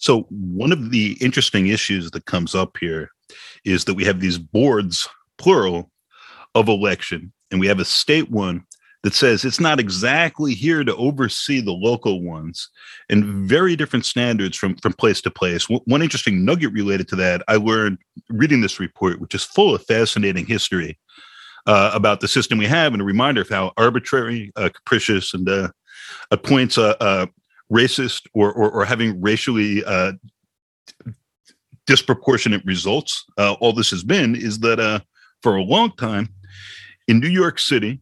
[0.00, 3.10] So, one of the interesting issues that comes up here
[3.64, 5.06] is that we have these boards,
[5.38, 5.90] plural,
[6.54, 8.64] of election, and we have a state one
[9.02, 12.68] that says it's not exactly here to oversee the local ones
[13.08, 15.66] and very different standards from, from place to place.
[15.68, 19.84] One interesting nugget related to that I learned reading this report, which is full of
[19.86, 20.98] fascinating history
[21.66, 25.48] uh, about the system we have and a reminder of how arbitrary, uh, capricious, and
[25.48, 25.68] uh,
[26.30, 27.28] appoints a,
[27.72, 30.12] racist or, or, or, having racially uh,
[31.86, 33.24] disproportionate results.
[33.38, 35.00] Uh, all this has been is that uh,
[35.42, 36.28] for a long time
[37.08, 38.00] in New York City,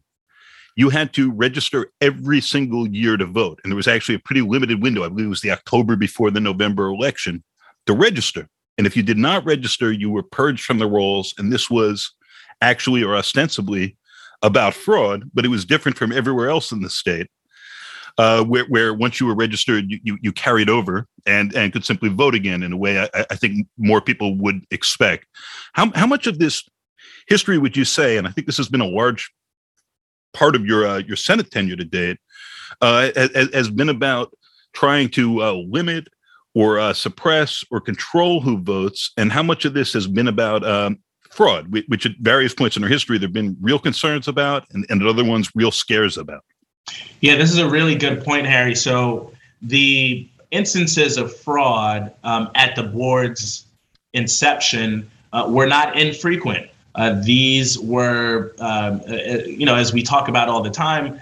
[0.75, 3.59] you had to register every single year to vote.
[3.63, 5.03] And there was actually a pretty limited window.
[5.03, 7.43] I believe it was the October before the November election
[7.85, 8.47] to register.
[8.77, 11.33] And if you did not register, you were purged from the rolls.
[11.37, 12.13] And this was
[12.61, 13.97] actually or ostensibly
[14.41, 17.27] about fraud, but it was different from everywhere else in the state.
[18.19, 21.85] Uh, where, where once you were registered, you, you, you, carried over and, and could
[21.85, 25.25] simply vote again in a way I, I think more people would expect.
[25.71, 26.67] How, how much of this
[27.29, 29.31] history would you say, and I think this has been a large
[30.33, 32.17] part of your uh, your Senate tenure to date,
[32.81, 34.33] uh, has, been about
[34.73, 36.09] trying to uh, limit
[36.53, 40.65] or uh, suppress or control who votes, and how much of this has been about
[40.65, 40.99] um,
[41.31, 44.85] fraud, which at various points in our history there have been real concerns about, and,
[44.89, 46.43] and at other ones real scares about.
[47.21, 48.75] Yeah, this is a really good point, Harry.
[48.75, 53.65] So the instances of fraud um, at the board's
[54.13, 56.69] inception uh, were not infrequent.
[56.95, 61.19] Uh, these were, um, uh, uh, you know, as we talk about all the time,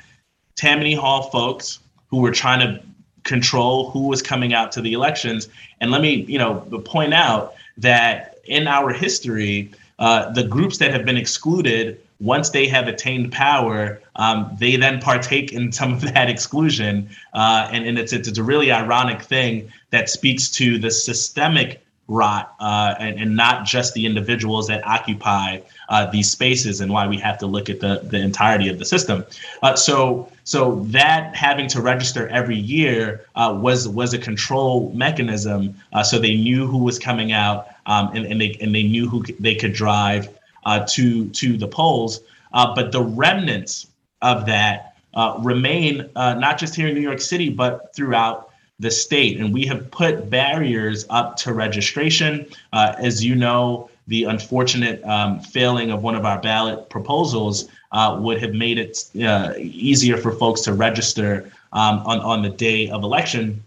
[0.55, 2.81] Tammany Hall folks who were trying to
[3.23, 5.49] control who was coming out to the elections.
[5.81, 10.91] And let me, you know, point out that in our history, uh, the groups that
[10.91, 16.01] have been excluded once they have attained power, um, they then partake in some of
[16.13, 17.09] that exclusion.
[17.33, 21.83] Uh, and, and it's, it's, it's, a really ironic thing that speaks to the systemic
[22.07, 27.05] rot uh, and, and, not just the individuals that occupy uh, these spaces and why
[27.05, 29.25] we have to look at the, the entirety of the system.
[29.61, 35.75] Uh, so, so that having to register every year uh, was was a control mechanism.
[35.91, 39.09] Uh, so they knew who was coming out um, and, and, they and they knew
[39.09, 40.29] who they could drive
[40.67, 42.21] uh, to to the polls.
[42.53, 43.87] Uh, but the remnants
[44.21, 48.49] of that uh, remain uh, not just here in New York City, but throughout
[48.79, 49.39] the state.
[49.39, 52.45] And we have put barriers up to registration.
[52.73, 58.17] Uh, as you know, the unfortunate um, failing of one of our ballot proposals uh,
[58.21, 59.09] would have made it
[59.57, 63.63] easier for folks to register um, on, on the day of election.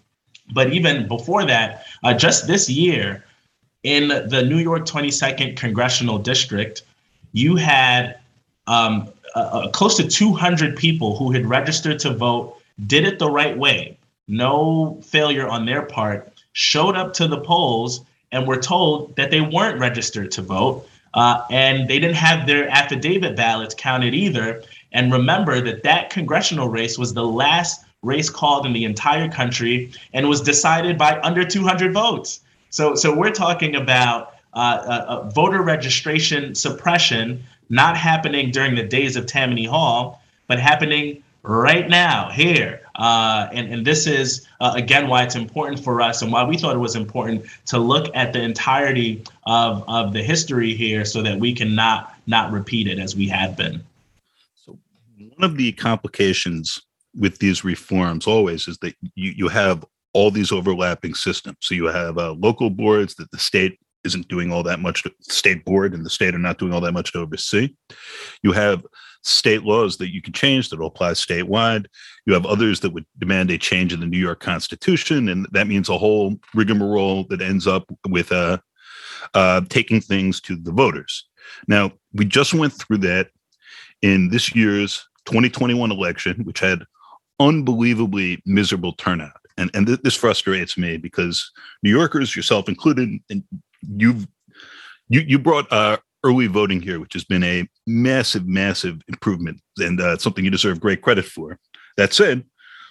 [0.53, 1.87] But even before that,
[2.17, 3.25] just this year,
[3.83, 6.83] in the New York 22nd congressional district,
[7.33, 8.19] you had
[8.67, 13.57] um, uh, close to 200 people who had registered to vote, did it the right
[13.57, 19.31] way, no failure on their part, showed up to the polls and were told that
[19.31, 20.87] they weren't registered to vote.
[21.15, 24.63] Uh, and they didn't have their affidavit ballots counted either.
[24.93, 29.93] And remember that that congressional race was the last race called in the entire country
[30.15, 32.41] and was decided by under 200 votes.
[32.71, 39.65] So, so we're talking about voter registration suppression not happening during the days of Tammany
[39.65, 42.83] Hall, but happening right now here.
[42.97, 46.59] Uh, and, and this is, uh, again, why it's important for us and why we
[46.59, 51.23] thought it was important to look at the entirety of, of the history here so
[51.23, 53.83] that we can not, not repeat it as we have been.
[54.55, 54.79] So,
[55.17, 56.83] one of the complications
[57.19, 61.57] with these reforms always is that you, you have all these overlapping systems.
[61.61, 65.13] So, you have uh, local boards that the state isn't doing all that much to
[65.21, 67.75] state board and the state are not doing all that much to oversee.
[68.43, 68.85] You have
[69.23, 71.87] state laws that you can change that will apply statewide.
[72.27, 75.67] You have others that would demand a change in the New York Constitution, and that
[75.67, 78.59] means a whole rigmarole that ends up with uh,
[79.35, 81.27] uh, taking things to the voters.
[81.69, 83.29] Now, we just went through that
[84.03, 86.85] in this year's 2021 election, which had
[87.39, 89.33] unbelievably miserable turnout.
[89.57, 91.51] And, and th- this frustrates me because
[91.83, 93.43] New Yorkers, yourself included, and
[93.83, 94.27] you've
[95.09, 100.01] you you brought uh, early voting here, which has been a massive, massive improvement, and
[100.01, 101.59] uh, something you deserve great credit for.
[101.97, 102.45] That said,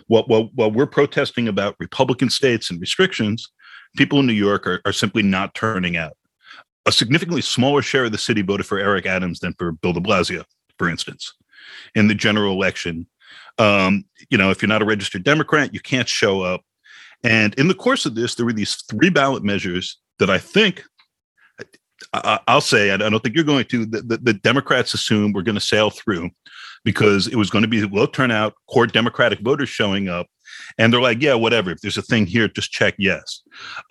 [0.07, 3.49] while, while, while we're protesting about Republican states and restrictions,
[3.97, 6.13] people in New York are, are simply not turning out.
[6.85, 9.99] A significantly smaller share of the city voted for Eric Adams than for Bill de
[9.99, 10.43] Blasio,
[10.77, 11.33] for instance,
[11.95, 13.05] in the general election.
[13.57, 16.61] Um, you know, if you're not a registered Democrat, you can't show up.
[17.23, 20.83] And in the course of this, there were these three ballot measures that I think
[22.13, 23.85] I, will say I don't think you're going to.
[23.85, 26.29] The, the, the Democrats assume we're going to sail through
[26.83, 30.27] because it was going to be low turnout, core Democratic voters showing up,
[30.77, 31.71] and they're like, yeah, whatever.
[31.71, 33.41] If there's a thing here, just check yes.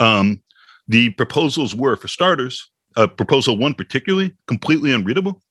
[0.00, 0.42] Um,
[0.88, 5.42] the proposals were, for starters, uh, proposal one particularly, completely unreadable.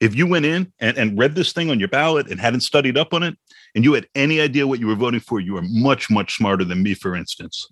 [0.00, 2.98] If you went in and, and read this thing on your ballot and hadn't studied
[2.98, 3.36] up on it,
[3.74, 6.64] and you had any idea what you were voting for, you are much, much smarter
[6.64, 7.66] than me, for instance.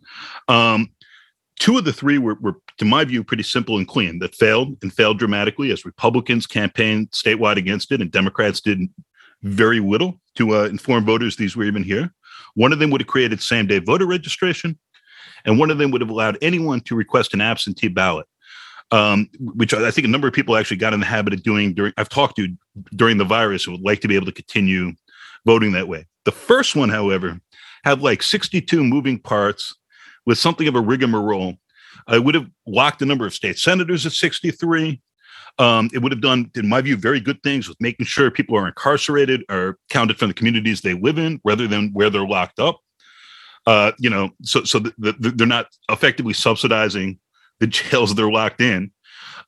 [0.49, 0.90] Um,
[1.59, 4.76] two of the three were, were, to my view, pretty simple and clean that failed
[4.82, 8.80] and failed dramatically as Republicans campaigned statewide against it and Democrats did
[9.42, 12.12] very little to uh, inform voters these were even here.
[12.55, 14.78] One of them would have created same day voter registration,
[15.44, 18.26] and one of them would have allowed anyone to request an absentee ballot.
[18.90, 21.72] Um, which I think a number of people actually got in the habit of doing
[21.72, 22.55] during I've talked to
[22.94, 24.92] during the virus would like to be able to continue
[25.46, 26.07] voting that way.
[26.26, 27.40] The first one, however,
[27.84, 29.74] had like 62 moving parts
[30.26, 31.54] with something of a rigmarole.
[32.06, 35.00] I would have locked the number of state senators at 63.
[35.58, 38.56] Um, it would have done, in my view, very good things with making sure people
[38.56, 42.58] are incarcerated are counted from the communities they live in rather than where they're locked
[42.58, 42.80] up.
[43.66, 47.18] Uh, you know, so so the, the, they're not effectively subsidizing
[47.60, 48.90] the jails they're locked in.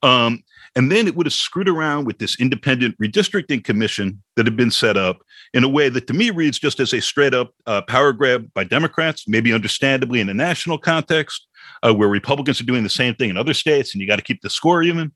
[0.03, 0.43] Um,
[0.75, 4.71] and then it would have screwed around with this independent redistricting commission that had been
[4.71, 5.19] set up
[5.53, 8.51] in a way that to me reads just as a straight up uh, power grab
[8.53, 11.47] by Democrats, maybe understandably in a national context,
[11.83, 14.21] uh, where Republicans are doing the same thing in other states and you got to
[14.21, 15.11] keep the score even.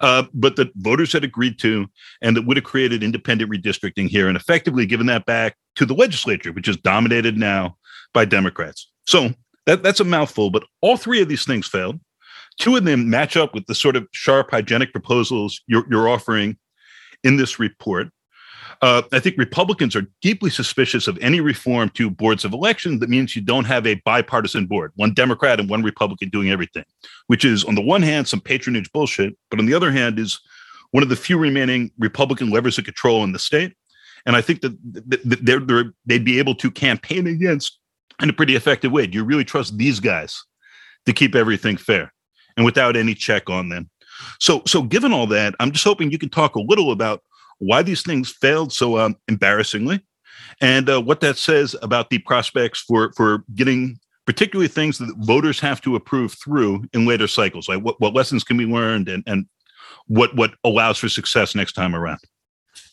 [0.00, 1.86] Uh, but that voters had agreed to
[2.22, 5.94] and that would have created independent redistricting here and effectively given that back to the
[5.94, 7.76] legislature, which is dominated now
[8.12, 8.90] by Democrats.
[9.06, 9.30] So
[9.66, 12.00] that, that's a mouthful, but all three of these things failed.
[12.58, 16.56] Two of them match up with the sort of sharp, hygienic proposals you're, you're offering
[17.22, 18.08] in this report.
[18.82, 23.08] Uh, I think Republicans are deeply suspicious of any reform to boards of election that
[23.08, 26.84] means you don't have a bipartisan board, one Democrat and one Republican doing everything,
[27.28, 30.40] which is, on the one hand, some patronage bullshit, but on the other hand, is
[30.90, 33.74] one of the few remaining Republican levers of control in the state.
[34.26, 34.76] And I think that
[35.42, 37.78] they're, they'd be able to campaign against
[38.22, 39.06] in a pretty effective way.
[39.06, 40.44] Do you really trust these guys
[41.06, 42.13] to keep everything fair?
[42.56, 43.90] And without any check on them.
[44.38, 47.22] So, so given all that, I'm just hoping you can talk a little about
[47.58, 50.00] why these things failed so um, embarrassingly,
[50.60, 55.60] and uh, what that says about the prospects for for getting particularly things that voters
[55.60, 57.68] have to approve through in later cycles.
[57.68, 59.46] Like what, what lessons can be learned, and and
[60.06, 62.20] what what allows for success next time around.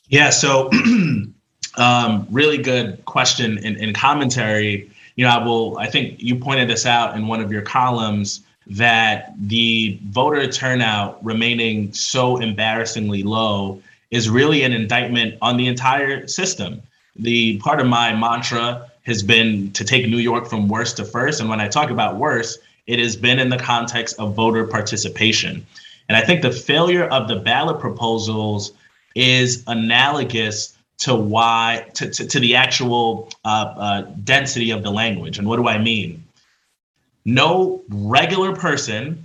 [0.07, 0.29] Yeah.
[0.29, 0.69] So,
[1.77, 4.89] um, really good question and commentary.
[5.15, 5.77] You know, I will.
[5.77, 11.23] I think you pointed this out in one of your columns that the voter turnout
[11.23, 13.81] remaining so embarrassingly low
[14.11, 16.81] is really an indictment on the entire system.
[17.15, 21.39] The part of my mantra has been to take New York from worst to first.
[21.39, 25.65] And when I talk about worst, it has been in the context of voter participation.
[26.07, 28.73] And I think the failure of the ballot proposals
[29.15, 35.39] is analogous to why to, to, to the actual uh, uh, density of the language.
[35.39, 36.23] And what do I mean?
[37.25, 39.23] No regular person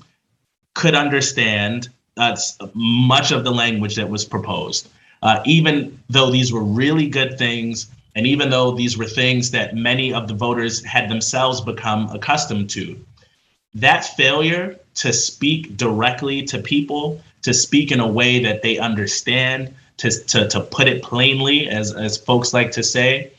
[0.74, 2.36] could understand uh,
[2.74, 4.88] much of the language that was proposed.
[5.22, 9.74] Uh, even though these were really good things, and even though these were things that
[9.74, 12.98] many of the voters had themselves become accustomed to,
[13.74, 19.74] that failure to speak directly to people, to speak in a way that they understand,
[19.98, 23.30] to, to, to put it plainly, as, as folks like to say,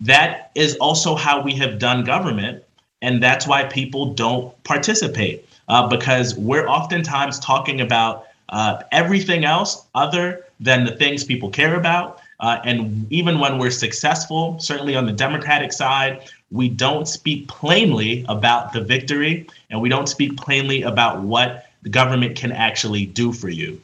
[0.00, 2.62] that is also how we have done government
[3.02, 9.86] and that's why people don't participate uh, because we're oftentimes talking about uh, everything else
[9.94, 12.20] other than the things people care about.
[12.40, 18.24] Uh, and even when we're successful, certainly on the Democratic side, we don't speak plainly
[18.28, 23.32] about the victory and we don't speak plainly about what the government can actually do
[23.32, 23.80] for you.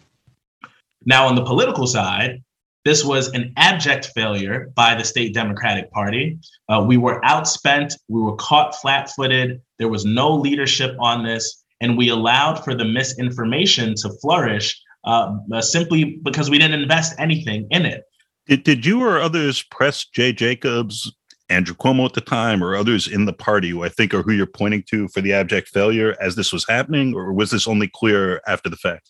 [1.05, 2.43] Now, on the political side,
[2.85, 6.39] this was an abject failure by the state Democratic Party.
[6.69, 11.65] Uh, we were outspent, we were caught flat footed, there was no leadership on this,
[11.81, 17.15] and we allowed for the misinformation to flourish uh, uh, simply because we didn't invest
[17.19, 18.05] anything in it.
[18.47, 21.11] Did, did you or others press Jay Jacobs,
[21.49, 24.33] Andrew Cuomo at the time, or others in the party who I think are who
[24.33, 27.89] you're pointing to for the abject failure as this was happening, or was this only
[27.89, 29.09] clear after the fact?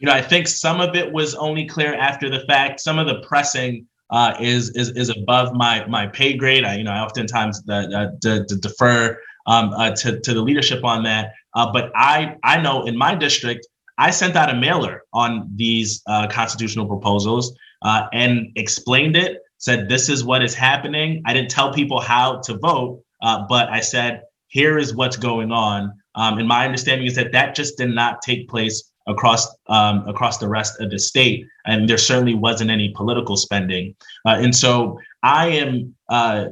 [0.00, 2.80] You know, I think some of it was only clear after the fact.
[2.80, 6.64] Some of the pressing uh, is is is above my my pay grade.
[6.64, 11.02] I you know I oftentimes the, uh, defer um, uh, to to the leadership on
[11.04, 11.32] that.
[11.54, 16.02] Uh, but I I know in my district I sent out a mailer on these
[16.06, 19.38] uh, constitutional proposals uh, and explained it.
[19.58, 21.22] Said this is what is happening.
[21.26, 25.92] I didn't tell people how to vote, but I said here is what's going on.
[26.14, 30.38] Um, and my understanding is that that just did not take place across um, across
[30.38, 33.94] the rest of the state, and there certainly wasn't any political spending.
[34.26, 36.46] Uh, and so I am uh,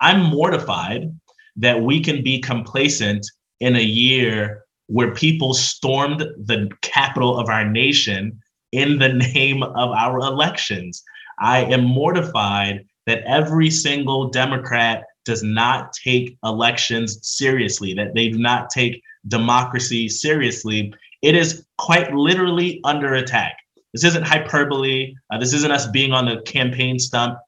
[0.00, 1.12] I'm mortified
[1.56, 3.26] that we can be complacent
[3.60, 8.40] in a year where people stormed the capital of our nation
[8.72, 11.02] in the name of our elections.
[11.40, 18.38] I am mortified that every single Democrat does not take elections seriously, that they do
[18.38, 20.92] not take democracy seriously.
[21.22, 23.56] It is quite literally under attack.
[23.92, 25.14] This isn't hyperbole.
[25.30, 27.38] Uh, this isn't us being on the campaign stump.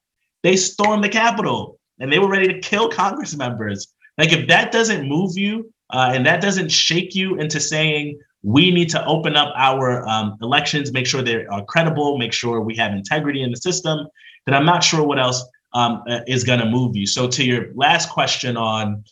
[0.43, 3.93] They stormed the Capitol and they were ready to kill Congress members.
[4.19, 8.71] Like, if that doesn't move you uh, and that doesn't shake you into saying, we
[8.71, 12.75] need to open up our um, elections, make sure they're uh, credible, make sure we
[12.77, 14.07] have integrity in the system,
[14.47, 15.45] then I'm not sure what else
[15.75, 17.07] um, uh, is going to move you.
[17.07, 19.05] So, to your last question on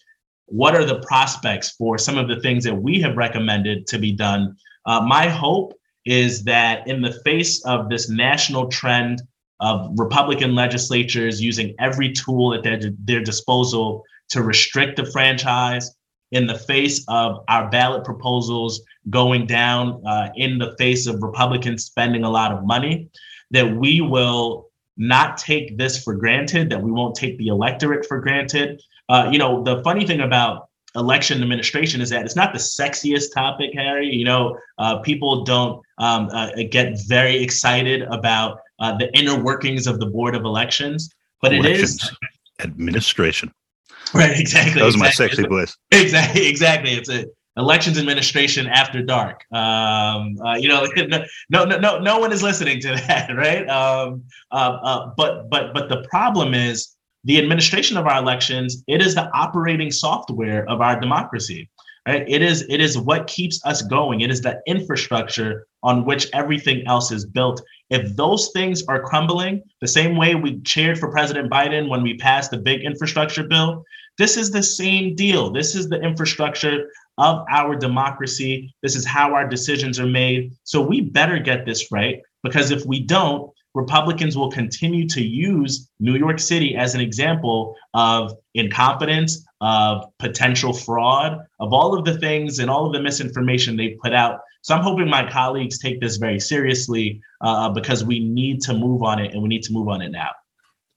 [0.48, 4.12] what are the prospects for some of the things that we have recommended to be
[4.12, 5.74] done, uh, my hope
[6.04, 9.22] is that in the face of this national trend
[9.60, 15.94] of Republican legislatures using every tool at their, their disposal to restrict the franchise,
[16.32, 21.84] in the face of our ballot proposals going down, uh, in the face of Republicans
[21.84, 23.08] spending a lot of money,
[23.50, 28.20] that we will not take this for granted, that we won't take the electorate for
[28.20, 28.82] granted.
[29.08, 33.32] Uh, you know, the funny thing about election administration is that it's not the sexiest
[33.34, 34.08] topic, Harry.
[34.08, 39.86] You know, uh, people don't um, uh, get very excited about uh, the inner workings
[39.86, 42.16] of the Board of Elections, but Elections it is
[42.60, 43.52] administration.
[44.14, 44.80] Right, exactly.
[44.80, 45.26] That was exactly.
[45.26, 45.76] my sexy voice.
[45.92, 46.92] Exactly, exactly.
[46.92, 47.26] It's a
[47.58, 49.44] elections administration after dark.
[49.52, 50.86] Um, uh, you know,
[51.50, 53.68] no, no, no, no one is listening to that, right?
[53.68, 58.82] Um, uh, uh, but, but, but the problem is the administration of our elections.
[58.86, 61.68] It is the operating software of our democracy.
[62.06, 62.24] Right?
[62.26, 64.22] It is, it is what keeps us going.
[64.22, 67.60] It is the infrastructure on which everything else is built.
[67.90, 72.16] If those things are crumbling, the same way we cheered for President Biden when we
[72.16, 73.84] passed the big infrastructure bill,
[74.16, 75.50] this is the same deal.
[75.50, 78.74] This is the infrastructure of our democracy.
[78.82, 80.52] This is how our decisions are made.
[80.64, 85.88] So we better get this right because if we don't, Republicans will continue to use
[86.00, 92.18] New York City as an example of incompetence, of potential fraud, of all of the
[92.18, 94.40] things and all of the misinformation they put out.
[94.62, 99.04] So I'm hoping my colleagues take this very seriously uh, because we need to move
[99.04, 100.30] on it and we need to move on it now.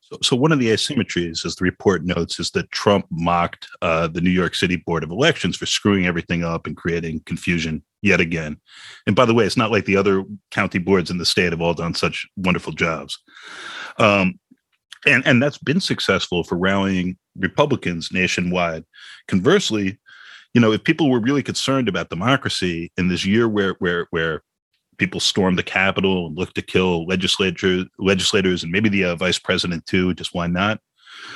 [0.02, 4.08] So, so one of the asymmetries, as the report notes, is that Trump mocked uh,
[4.08, 8.20] the New York City Board of Elections for screwing everything up and creating confusion yet
[8.20, 8.58] again.
[9.08, 11.62] And by the way, it's not like the other county boards in the state have
[11.62, 13.18] all done such wonderful jobs.
[13.98, 14.40] Um,
[15.06, 18.86] and, and that's been successful for rallying Republicans nationwide.
[19.28, 20.00] Conversely,
[20.54, 24.44] you know, if people were really concerned about democracy in this year where where where
[24.98, 29.40] people stormed the Capitol and looked to kill legislators, legislators, and maybe the uh, vice
[29.40, 30.14] president too.
[30.14, 30.80] Just why not?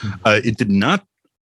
[0.01, 0.22] Mm-hmm.
[0.24, 1.05] Uh, it did not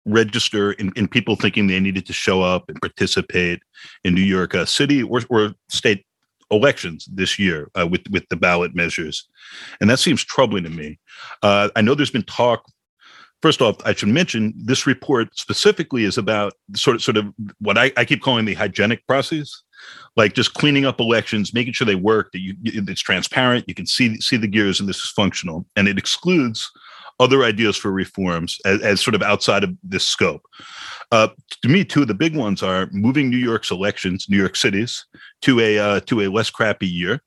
[0.08, 3.60] register in, in, people thinking they needed to show up and participate
[4.04, 6.04] in New York uh, City or, or, state
[6.50, 9.28] elections this year uh, with with the ballot measures,
[9.80, 10.98] and that seems troubling to me.
[11.42, 12.64] Uh, I know there's been talk.
[13.42, 17.26] First off, I should mention this report specifically is about sort of sort of
[17.60, 19.62] what I, I keep calling the hygienic process
[20.16, 23.86] like just cleaning up elections, making sure they work, that you it's transparent, you can
[23.86, 26.70] see see the gears, and this is functional, and it excludes
[27.20, 30.42] other ideas for reforms as, as sort of outside of this scope.
[31.10, 31.28] Uh,
[31.62, 35.04] to me, two of the big ones are moving New York's elections, New York City's,
[35.42, 37.20] to a uh, to a less crappy year.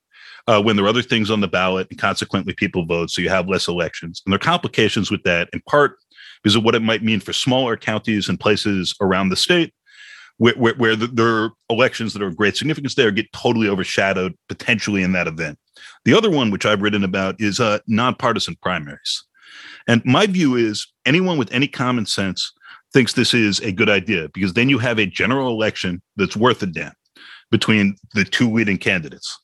[0.47, 3.29] Uh, when there are other things on the ballot and consequently people vote, so you
[3.29, 4.23] have less elections.
[4.25, 5.97] And there are complications with that, in part
[6.41, 9.71] because of what it might mean for smaller counties and places around the state
[10.41, 13.67] where, where, where the, there are elections that are of great significance there get totally
[13.67, 15.59] overshadowed potentially in that event.
[16.03, 19.23] The other one, which I've written about, is uh, nonpartisan primaries.
[19.87, 22.51] And my view is anyone with any common sense
[22.93, 26.61] thinks this is a good idea because then you have a general election that's worth
[26.63, 26.93] a damn
[27.49, 29.37] between the two leading candidates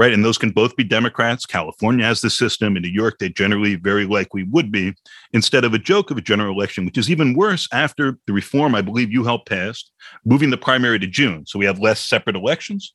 [0.00, 0.14] right?
[0.14, 1.44] And those can both be Democrats.
[1.44, 2.74] California has the system.
[2.74, 4.94] In New York, they generally very likely would be,
[5.34, 8.74] instead of a joke of a general election, which is even worse after the reform
[8.74, 9.84] I believe you helped pass,
[10.24, 11.44] moving the primary to June.
[11.46, 12.94] So we have less separate elections.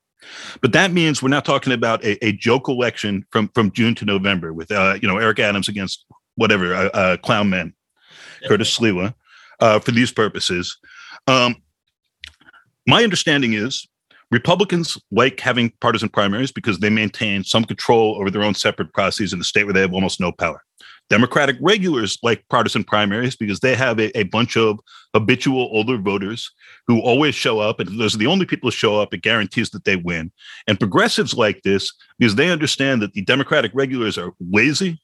[0.61, 4.05] But that means we're not talking about a, a joke election from, from June to
[4.05, 6.05] November with, uh, you know, Eric Adams against
[6.35, 7.73] whatever, uh, uh, clown man,
[8.47, 9.13] Curtis Sliwa,
[9.59, 10.77] uh, for these purposes.
[11.27, 11.55] Um,
[12.87, 13.87] my understanding is
[14.31, 19.33] Republicans like having partisan primaries because they maintain some control over their own separate processes
[19.33, 20.61] in a state where they have almost no power.
[21.09, 24.79] Democratic regulars like partisan primaries because they have a, a, bunch of
[25.13, 26.51] habitual older voters
[26.87, 29.13] who always show up, and those are the only people who show up.
[29.13, 30.31] It guarantees that they win.
[30.67, 34.99] And progressives like this because they understand that the Democratic regulars are lazy,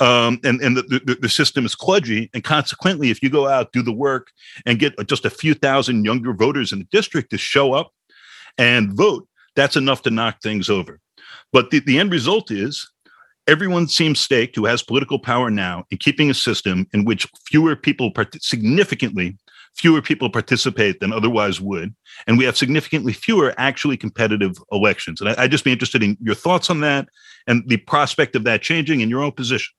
[0.00, 2.30] um, and and the, the, the, system is kludgy.
[2.34, 4.30] And consequently, if you go out, do the work,
[4.66, 7.92] and get just a few thousand younger voters in the district to show up
[8.58, 9.26] and vote,
[9.56, 11.00] that's enough to knock things over.
[11.52, 12.90] But the, the end result is
[13.46, 17.76] everyone seems staked who has political power now in keeping a system in which fewer
[17.76, 19.36] people, significantly
[19.74, 21.94] fewer people participate than otherwise would.
[22.26, 25.20] And we have significantly fewer actually competitive elections.
[25.20, 27.08] And I, would just be interested in your thoughts on that
[27.46, 29.74] and the prospect of that changing in your own position.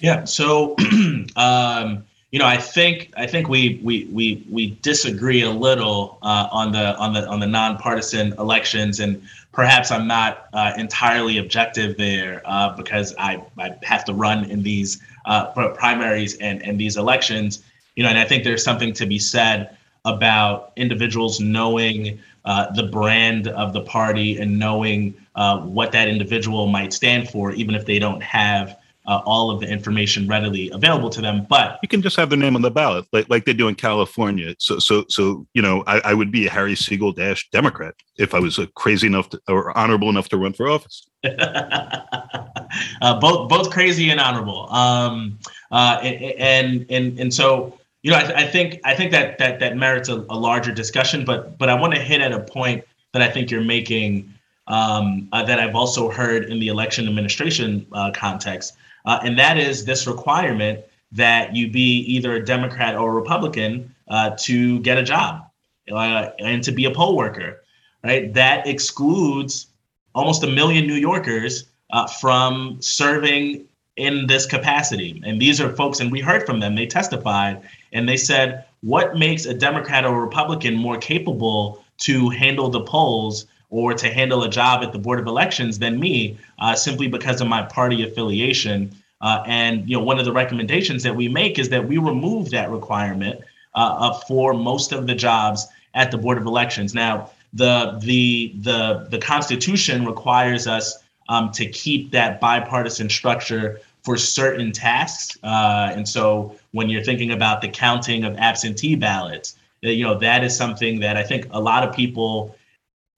[0.00, 0.24] Yeah.
[0.24, 0.76] So,
[1.36, 6.48] um, you know, I think I think we we we we disagree a little uh,
[6.52, 9.22] on the on the on the nonpartisan elections, and
[9.52, 14.62] perhaps I'm not uh, entirely objective there uh, because I I have to run in
[14.62, 17.64] these uh, primaries and and these elections,
[17.98, 22.84] you know, and I think there's something to be said about individuals knowing uh, the
[22.84, 27.86] brand of the party and knowing uh, what that individual might stand for, even if
[27.86, 28.78] they don't have
[29.08, 31.44] uh, all of the information readily available to them.
[31.48, 33.74] But you can just have their name on the ballot, like like they do in
[33.74, 34.54] California.
[34.60, 38.32] So so so you know, I, I would be a Harry Siegel dash Democrat if
[38.32, 41.04] I was crazy enough to, or honorable enough to run for office.
[41.24, 44.72] uh, both both crazy and honorable.
[44.72, 45.40] Um,
[45.72, 49.76] uh, and and and so you know, I, I, think I think that that that
[49.76, 51.24] merits a, a, larger discussion.
[51.24, 54.32] But but I want to hit at a point that I think you're making
[54.66, 59.58] um, uh, that I've also heard in the election administration uh, context, uh, and that
[59.58, 64.98] is this requirement that you be either a Democrat or a Republican uh, to get
[64.98, 65.48] a job
[65.90, 67.62] uh, and to be a poll worker,
[68.04, 68.32] right?
[68.34, 69.68] That excludes
[70.14, 73.67] almost a million New Yorkers uh, from serving
[73.98, 75.20] in this capacity.
[75.26, 79.16] And these are folks, and we heard from them, they testified and they said, what
[79.16, 84.48] makes a Democrat or Republican more capable to handle the polls or to handle a
[84.48, 88.94] job at the Board of Elections than me, uh, simply because of my party affiliation?
[89.20, 92.50] Uh, and you know, one of the recommendations that we make is that we remove
[92.50, 93.40] that requirement
[93.74, 96.94] uh, for most of the jobs at the Board of Elections.
[96.94, 104.16] Now, the the the the Constitution requires us um, to keep that bipartisan structure for
[104.16, 105.36] certain tasks.
[105.42, 110.42] Uh, and so when you're thinking about the counting of absentee ballots, you know, that
[110.44, 112.56] is something that I think a lot of people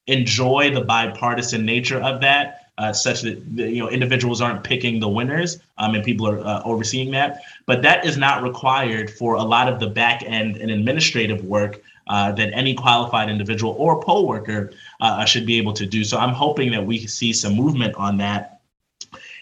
[0.06, 2.56] enjoy the bipartisan nature of that.
[2.78, 6.62] Uh, such that you know individuals aren't picking the winners, um, and people are uh,
[6.64, 7.42] overseeing that.
[7.66, 11.82] But that is not required for a lot of the back end and administrative work
[12.06, 16.04] uh, that any qualified individual or poll worker uh, should be able to do.
[16.04, 18.59] So I'm hoping that we see some movement on that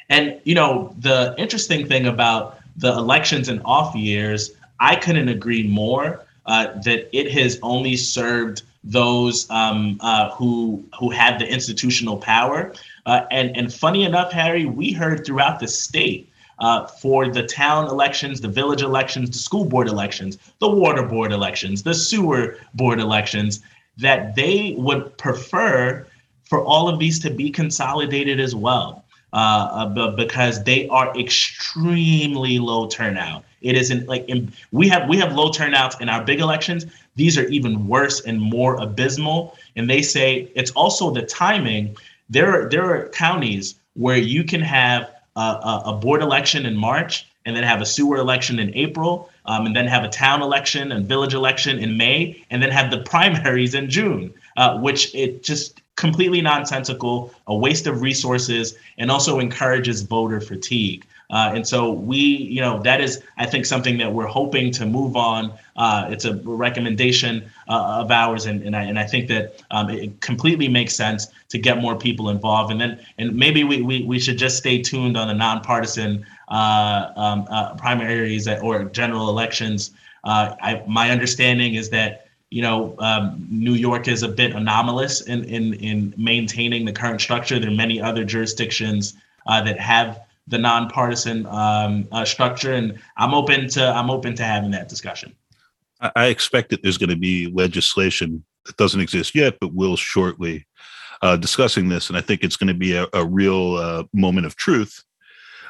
[0.09, 5.67] and you know, the interesting thing about the elections and off years, I couldn't agree
[5.67, 12.17] more uh, that it has only served those um, uh, who who had the institutional
[12.17, 12.73] power.
[13.05, 17.87] Uh, and and funny enough, Harry, we heard throughout the state uh, for the town
[17.89, 22.99] elections, the village elections, the school board elections, the water board elections, the sewer board
[22.99, 23.61] elections,
[23.99, 26.07] that they would prefer
[26.45, 32.59] for all of these to be consolidated as well uh, uh because they are extremely
[32.59, 33.45] low turnout.
[33.61, 36.87] It isn't like in, we have we have low turnouts in our big elections.
[37.17, 39.57] These are even worse and more abysmal.
[39.77, 41.97] And they say it's also the timing.
[42.31, 46.77] There are there are counties where you can have a, a, a board election in
[46.77, 50.43] March and then have a sewer election in April, um, and then have a town
[50.43, 55.15] election and village election in May, and then have the primaries in June, uh, which
[55.15, 61.05] it just completely nonsensical, a waste of resources, and also encourages voter fatigue.
[61.31, 64.87] Uh, and so we, you know, that is, I think, something that we're hoping to
[64.87, 65.53] move on.
[65.77, 69.91] Uh, it's a recommendation uh, of ours, and, and I and I think that um,
[69.91, 72.71] it completely makes sense to get more people involved.
[72.73, 77.11] And then, and maybe we we, we should just stay tuned on the nonpartisan uh,
[77.17, 79.91] um, uh, primaries or general elections.
[80.25, 85.23] Uh, I, my understanding is that you know, um, New York is a bit anomalous
[85.23, 87.59] in, in, in maintaining the current structure.
[87.59, 89.15] There are many other jurisdictions
[89.47, 94.45] uh, that have the nonpartisan um, uh, structure, and I'm open to I'm open to
[94.45, 95.35] having that discussion.
[96.01, 100.67] I expect that there's going to be legislation that doesn't exist yet, but will shortly,
[101.23, 104.47] uh, discussing this, and I think it's going to be a, a real uh, moment
[104.47, 105.03] of truth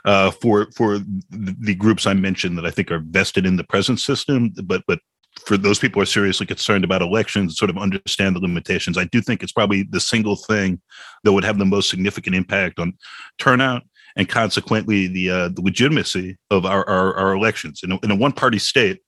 [0.04, 0.98] uh, for for
[1.30, 5.00] the groups I mentioned that I think are vested in the present system, but but
[5.48, 8.98] for those people who are seriously concerned about elections, sort of understand the limitations.
[8.98, 10.78] I do think it's probably the single thing
[11.24, 12.92] that would have the most significant impact on
[13.38, 13.82] turnout
[14.14, 17.80] and consequently the uh, the legitimacy of our our, our elections.
[17.82, 19.00] In a, in a one party state,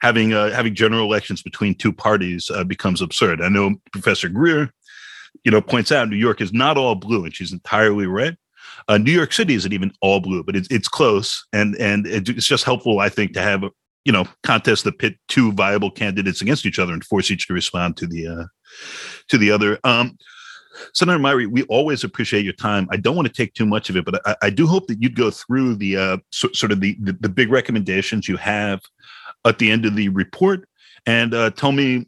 [0.00, 3.42] having uh, having general elections between two parties uh, becomes absurd.
[3.42, 4.72] I know Professor Greer,
[5.44, 8.34] you know, points out New York is not all blue, and she's entirely right.
[8.88, 12.46] Uh, New York City isn't even all blue, but it's it's close, and and it's
[12.46, 13.62] just helpful, I think, to have
[14.06, 17.52] you know contests that pit two viable candidates against each other and force each to
[17.52, 18.44] respond to the uh,
[19.28, 19.78] to the other.
[19.84, 20.16] Um,
[20.92, 22.86] Senator Myrie, we always appreciate your time.
[22.90, 25.02] I don't want to take too much of it, but I, I do hope that
[25.02, 28.80] you'd go through the uh, so, sort of the, the, the big recommendations you have
[29.44, 30.68] at the end of the report,
[31.06, 32.06] and uh, tell me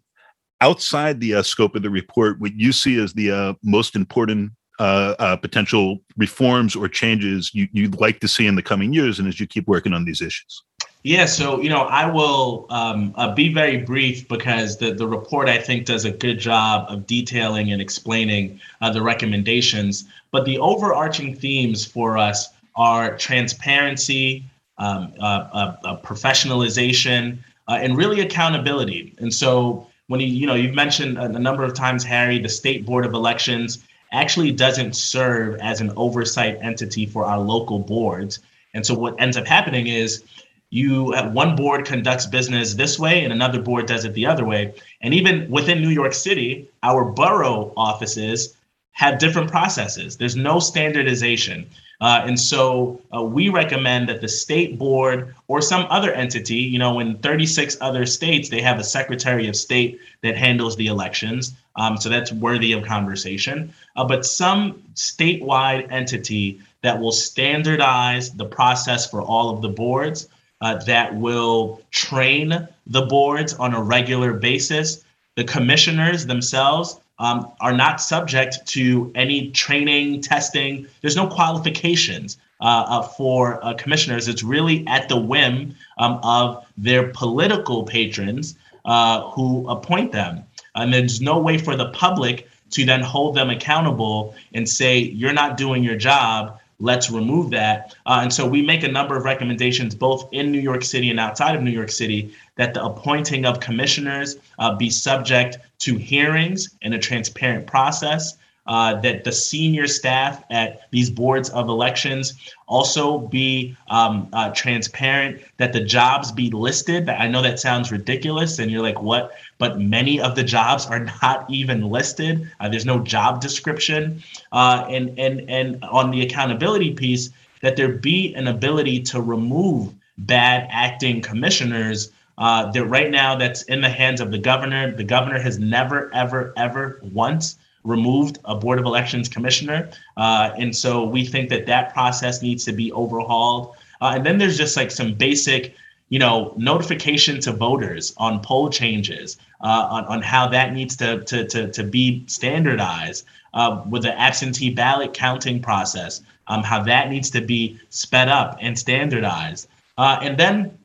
[0.61, 4.53] outside the uh, scope of the report what you see as the uh, most important
[4.79, 9.19] uh, uh, potential reforms or changes you, would like to see in the coming years,
[9.19, 10.63] and as you keep working on these issues.
[11.05, 15.49] Yeah, so you know, I will um, uh, be very brief because the the report
[15.49, 20.07] I think does a good job of detailing and explaining uh, the recommendations.
[20.33, 24.45] But the overarching themes for us are transparency,
[24.79, 27.39] um, uh, uh, uh professionalization,
[27.69, 29.15] uh, and really accountability.
[29.19, 32.49] And so, when you you know you've mentioned a, a number of times, Harry, the
[32.49, 38.41] state board of elections actually doesn't serve as an oversight entity for our local boards.
[38.75, 40.25] And so, what ends up happening is
[40.71, 44.45] you uh, one board conducts business this way and another board does it the other
[44.45, 44.75] way.
[45.01, 48.55] And even within new york city our borough offices
[48.93, 50.17] have different processes.
[50.17, 51.69] There's no standardization.
[52.01, 56.79] Uh, and so uh, we recommend that the state board or some other entity you
[56.79, 61.55] know in 36 other states they have a secretary of state that handles the elections.
[61.77, 63.73] Um, so that's worthy of conversation.
[63.97, 70.29] Uh, but some statewide entity that will standardize the process for all of the boards
[70.61, 75.05] uh, that will train the boards on a regular basis.
[75.37, 80.87] The commissioners themselves um, are not subject to any training, testing.
[81.01, 84.29] There's no qualifications uh, uh, for uh, commissioners.
[84.29, 90.45] It's really at the whim um, of their political patrons uh, who appoint them.
[90.75, 95.33] And there's no way for the public to then hold them accountable and say, you're
[95.33, 97.95] not doing your job let's remove that.
[98.07, 101.19] Uh, and so we make a number of recommendations, both in New York City and
[101.19, 106.77] outside of New York City, that the appointing of commissioners uh, be subject to hearings
[106.83, 108.37] in a transparent process.
[108.69, 112.35] Uh, that the senior staff at these boards of elections
[112.67, 117.09] also be um, uh, transparent, that the jobs be listed.
[117.09, 119.33] I know that sounds ridiculous, and you're like, what?
[119.59, 122.51] but many of the jobs are not even listed.
[122.61, 124.23] Uh, there's no job description.
[124.53, 129.93] Uh, and, and, and on the accountability piece, that there be an ability to remove
[130.19, 134.93] bad acting commissioners uh, that right now that's in the hands of the governor.
[134.95, 140.75] The governor has never, ever, ever once removed a board of elections commissioner, uh, and
[140.75, 143.77] so we think that that process needs to be overhauled.
[144.01, 145.75] Uh, and then there's just like some basic
[146.09, 151.23] you know, notification to voters on poll changes, uh, on, on how that needs to,
[151.25, 157.11] to, to, to be standardized uh, with the absentee ballot counting process, um, how that
[157.11, 159.69] needs to be sped up and standardized.
[159.99, 160.79] Uh, and then,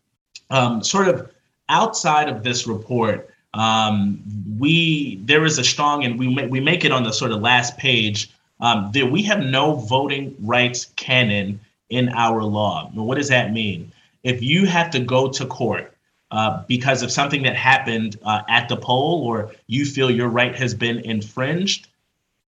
[0.49, 1.31] um, sort of
[1.69, 4.21] outside of this report, um,
[4.59, 7.41] we there is a strong, and we, ma- we make it on the sort of
[7.41, 12.89] last page, um, that we have no voting rights canon in our law.
[12.93, 13.91] what does that mean?
[14.23, 15.93] if you have to go to court
[16.31, 20.55] uh, because of something that happened uh, at the poll or you feel your right
[20.55, 21.87] has been infringed,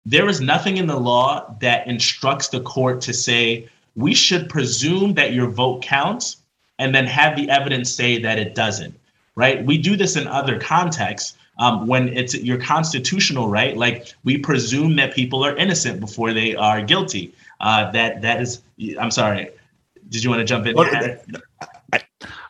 [0.04, 5.14] there is nothing in the law that instructs the court to say, we should presume
[5.14, 6.38] that your vote counts
[6.78, 8.98] and then have the evidence say that it doesn't,
[9.34, 9.64] right?
[9.64, 11.36] We do this in other contexts.
[11.58, 16.56] Um, when it's your constitutional right, like we presume that people are innocent before they
[16.56, 17.34] are guilty.
[17.60, 18.62] Uh, that that is,
[18.98, 19.50] I'm sorry,
[20.08, 20.78] did you want to jump in?
[21.92, 22.00] I,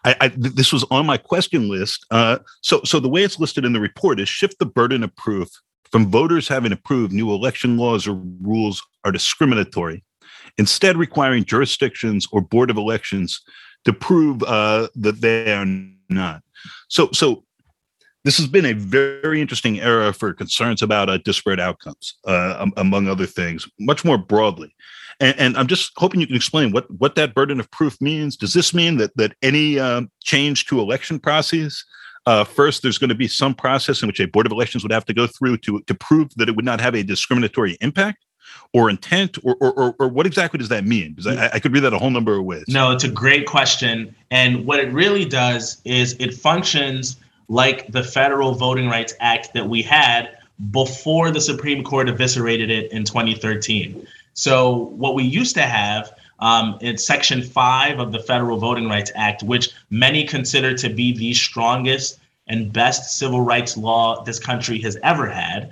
[0.04, 2.06] I, I, this was on my question list.
[2.10, 5.14] Uh, so, so the way it's listed in the report is shift the burden of
[5.16, 5.48] proof
[5.90, 10.02] from voters having to prove new election laws or rules are discriminatory,
[10.58, 13.42] instead requiring jurisdictions or board of elections
[13.84, 15.66] to prove uh, that they are
[16.08, 16.42] not.
[16.88, 17.44] So, so
[18.24, 23.08] this has been a very interesting era for concerns about uh, disparate outcomes, uh, among
[23.08, 24.74] other things, much more broadly.
[25.20, 28.36] And, and, I'm just hoping you can explain what what that burden of proof means.
[28.36, 31.84] Does this mean that that any uh, change to election process,
[32.26, 34.92] uh, first there's going to be some process in which a board of elections would
[34.92, 38.24] have to go through to to prove that it would not have a discriminatory impact?
[38.74, 41.12] Or intent, or, or, or what exactly does that mean?
[41.12, 42.64] Because I, I could read that a whole number of ways.
[42.68, 44.14] No, it's a great question.
[44.30, 47.16] And what it really does is it functions
[47.48, 50.38] like the Federal Voting Rights Act that we had
[50.70, 54.07] before the Supreme Court eviscerated it in 2013.
[54.34, 59.12] So what we used to have um, in Section 5 of the Federal Voting Rights
[59.14, 64.80] Act, which many consider to be the strongest and best civil rights law this country
[64.80, 65.70] has ever had,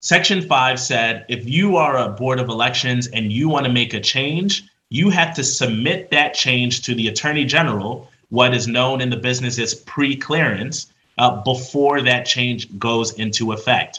[0.00, 3.94] Section 5 said if you are a board of elections and you want to make
[3.94, 9.00] a change, you have to submit that change to the attorney general, what is known
[9.00, 13.98] in the business as pre clearance, uh, before that change goes into effect.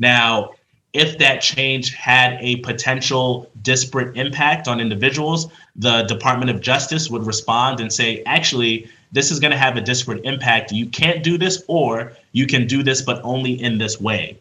[0.00, 0.50] Now,
[0.92, 7.24] if that change had a potential disparate impact on individuals, the Department of Justice would
[7.24, 10.72] respond and say, actually, this is going to have a disparate impact.
[10.72, 14.38] You can't do this, or you can do this, but only in this way.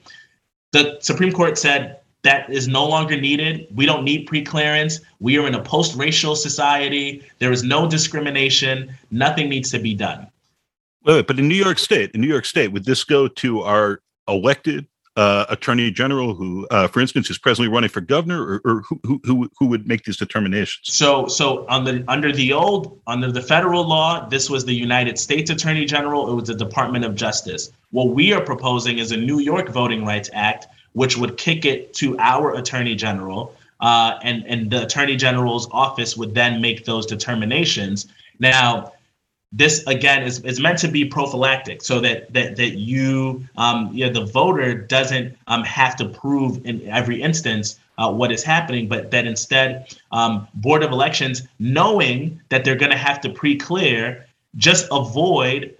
[0.75, 3.65] The Supreme Court said that is no longer needed.
[3.73, 4.99] We don't need pre-clearance.
[5.21, 7.23] We are in a post-racial society.
[7.39, 8.93] There is no discrimination.
[9.09, 10.27] Nothing needs to be done.
[11.05, 14.01] Wait, but in New York State, in New York State, would this go to our
[14.27, 14.85] elected
[15.15, 19.21] uh, attorney general who, uh, for instance, is presently running for governor, or, or who,
[19.23, 20.93] who who would make these determinations?
[20.93, 25.17] So, so on the under the old under the federal law, this was the United
[25.17, 26.29] States Attorney General.
[26.31, 27.71] It was the Department of Justice.
[27.91, 31.93] What we are proposing is a New York Voting Rights Act, which would kick it
[31.95, 37.05] to our Attorney General, uh, and and the Attorney General's office would then make those
[37.05, 38.07] determinations.
[38.39, 38.91] Now,
[39.55, 44.05] this again is, is meant to be prophylactic so that that that you um you
[44.05, 48.87] know, the voter doesn't um have to prove in every instance uh, what is happening
[48.87, 54.25] but that instead um, board of elections knowing that they're going to have to pre-clear
[54.57, 55.73] just avoid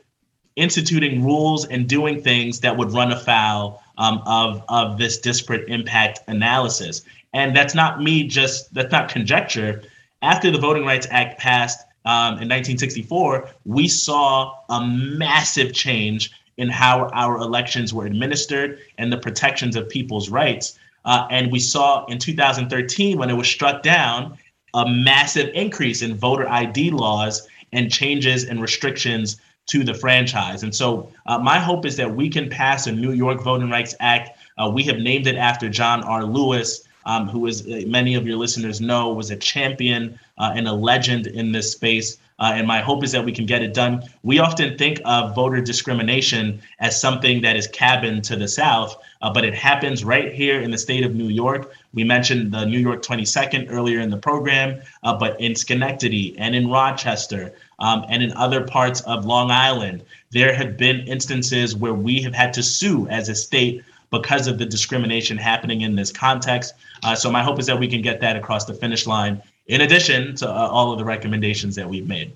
[0.55, 6.19] instituting rules and doing things that would run afoul um, of of this disparate impact
[6.27, 7.01] analysis.
[7.33, 9.83] And that's not me just that's not conjecture.
[10.21, 16.69] After the voting rights act passed um, in 1964, we saw a massive change in
[16.69, 20.77] how our elections were administered and the protections of people's rights.
[21.03, 24.37] Uh, and we saw in 2013, when it was struck down,
[24.73, 29.37] a massive increase in voter ID laws and changes and restrictions
[29.67, 30.63] to the franchise.
[30.63, 33.95] And so, uh, my hope is that we can pass a New York Voting Rights
[33.99, 34.37] Act.
[34.57, 36.23] Uh, we have named it after John R.
[36.23, 37.53] Lewis, um, who, uh,
[37.87, 42.17] many of your listeners know, was a champion uh, and a legend in this space.
[42.37, 44.03] Uh, and my hope is that we can get it done.
[44.23, 49.31] We often think of voter discrimination as something that is cabined to the South, uh,
[49.31, 51.71] but it happens right here in the state of New York.
[51.93, 56.53] We mentioned the New York 22nd earlier in the program, uh, but in Schenectady and
[56.53, 61.93] in Rochester um, and in other parts of Long Island, there have been instances where
[61.93, 63.81] we have had to sue as a state
[64.11, 66.73] because of the discrimination happening in this context.
[67.03, 69.81] Uh, so my hope is that we can get that across the finish line in
[69.81, 72.31] addition to uh, all of the recommendations that we've made.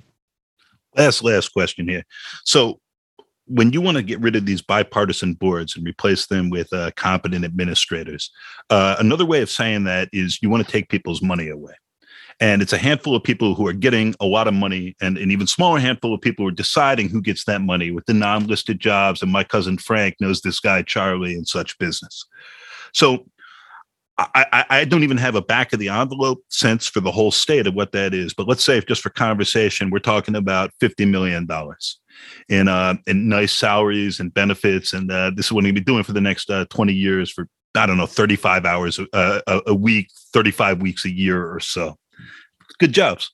[0.95, 2.03] Last, last question here.
[2.45, 2.80] So,
[3.51, 6.91] when you want to get rid of these bipartisan boards and replace them with uh,
[6.95, 8.30] competent administrators,
[8.70, 11.74] uh, another way of saying that is you want to take people's money away.
[12.42, 15.30] And it's a handful of people who are getting a lot of money, and an
[15.32, 18.48] even smaller handful of people who are deciding who gets that money with the non
[18.48, 19.22] listed jobs.
[19.22, 22.26] And my cousin Frank knows this guy, Charlie, and such business.
[22.94, 23.26] So
[24.34, 27.68] I, I, don't even have a back of the envelope sense for the whole state
[27.68, 28.34] of what that is.
[28.34, 32.00] But let's say, if just for conversation, we're talking about fifty million dollars
[32.50, 36.04] in uh, in nice salaries and benefits, and uh, this is what he'll be doing
[36.04, 39.62] for the next uh, twenty years for I don't know thirty five hours uh, a,
[39.68, 41.96] a week, thirty five weeks a year or so.
[42.80, 43.32] Good jobs.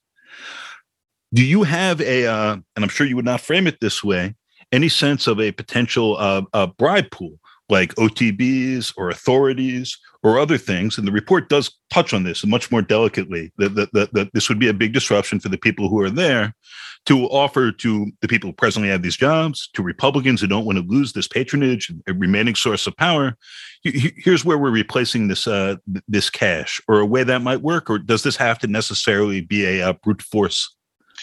[1.32, 4.34] Do you have a, uh, and I'm sure you would not frame it this way,
[4.72, 7.38] any sense of a potential uh, bribe pool?
[7.68, 10.98] Like OTBs or authorities or other things.
[10.98, 14.48] And the report does touch on this much more delicately that, that, that, that, this
[14.48, 16.54] would be a big disruption for the people who are there
[17.06, 20.78] to offer to the people who presently have these jobs, to Republicans who don't want
[20.78, 23.36] to lose this patronage and a remaining source of power.
[23.82, 25.76] Here's where we're replacing this uh,
[26.08, 29.64] this cash, or a way that might work, or does this have to necessarily be
[29.64, 30.74] a, a brute force,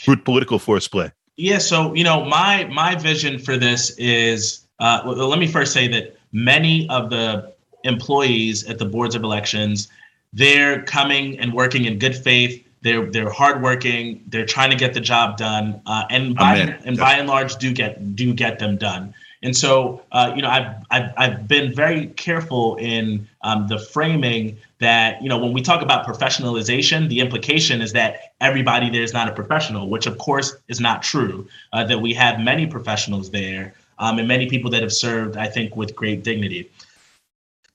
[0.06, 1.12] brute political force play?
[1.36, 1.58] Yeah.
[1.58, 4.62] So you know, my my vision for this is.
[4.80, 7.54] Uh, let me first say that many of the
[7.84, 9.88] employees at the boards of elections,
[10.34, 12.66] they're coming and working in good faith.
[12.82, 14.24] They're they're hardworking.
[14.28, 17.72] They're trying to get the job done, uh, and by and by and large do
[17.72, 19.14] get do get them done.
[19.42, 24.58] And so, uh, you know, I've, I've I've been very careful in um, the framing
[24.80, 29.14] that you know when we talk about professionalization, the implication is that everybody there is
[29.14, 31.48] not a professional, which of course is not true.
[31.72, 35.48] Uh, that we have many professionals there, um, and many people that have served, I
[35.48, 36.70] think, with great dignity.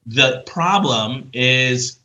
[0.07, 1.99] The problem is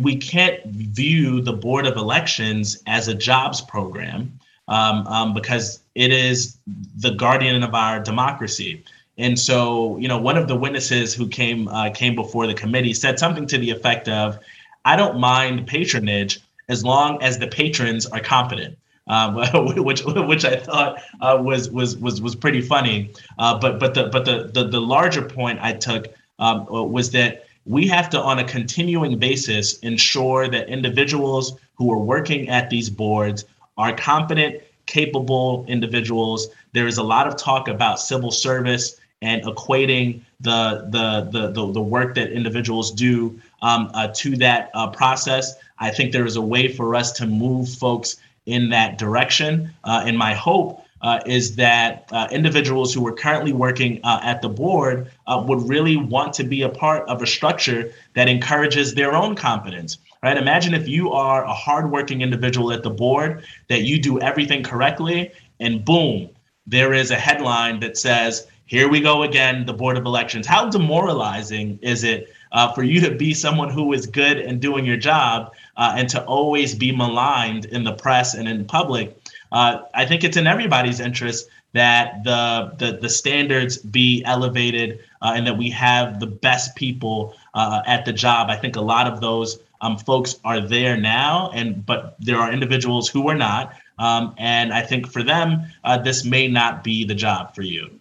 [0.00, 4.38] we can't view the Board of Elections as a jobs program
[4.68, 6.58] um, um, because it is
[6.96, 8.84] the guardian of our democracy.
[9.16, 12.94] And so, you know, one of the witnesses who came uh, came before the committee
[12.94, 14.38] said something to the effect of,
[14.84, 18.78] "I don't mind patronage as long as the patrons are competent."
[19.08, 19.36] Um,
[19.84, 23.12] which which I thought uh, was was was was pretty funny.
[23.38, 26.06] Uh, but but the but the, the the larger point I took
[26.38, 31.98] um, was that we have to, on a continuing basis, ensure that individuals who are
[31.98, 33.44] working at these boards
[33.76, 36.48] are competent, capable individuals.
[36.72, 41.72] There is a lot of talk about civil service and equating the the the the,
[41.72, 45.54] the work that individuals do um, uh, to that uh, process.
[45.78, 48.16] I think there is a way for us to move folks
[48.48, 49.70] in that direction.
[49.84, 54.42] Uh, and my hope uh, is that uh, individuals who are currently working uh, at
[54.42, 58.94] the board uh, would really want to be a part of a structure that encourages
[58.94, 59.98] their own competence.
[60.22, 60.36] Right?
[60.36, 65.30] Imagine if you are a hardworking individual at the board, that you do everything correctly,
[65.60, 66.30] and boom,
[66.66, 70.68] there is a headline that says, "Here we go again, the Board of Elections." How
[70.68, 74.96] demoralizing is it uh, for you to be someone who is good and doing your
[74.96, 79.16] job, uh, and to always be maligned in the press and in public?
[79.52, 85.32] uh, I think it's in everybody's interest that the the, the standards be elevated uh,
[85.36, 88.50] and that we have the best people uh, at the job.
[88.50, 92.52] I think a lot of those um, folks are there now, and but there are
[92.52, 93.72] individuals who are not.
[93.98, 97.98] Um, and I think for them, uh, this may not be the job for you.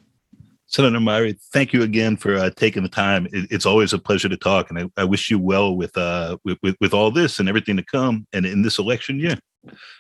[0.70, 3.26] Senator Myrie, thank you again for uh, taking the time.
[3.32, 6.38] It, it's always a pleasure to talk, and I, I wish you well with, uh,
[6.44, 9.38] with, with with all this and everything to come, and in this election year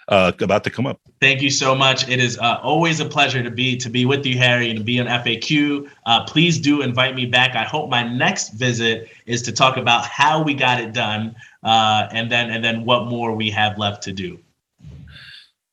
[0.10, 1.00] uh, about to come up.
[1.22, 2.08] Thank you so much.
[2.10, 4.84] It is uh, always a pleasure to be to be with you, Harry, and to
[4.84, 5.90] be on FAQ.
[6.06, 7.56] Uh, please do invite me back.
[7.56, 12.08] I hope my next visit is to talk about how we got it done, uh,
[12.12, 14.40] and then and then what more we have left to do.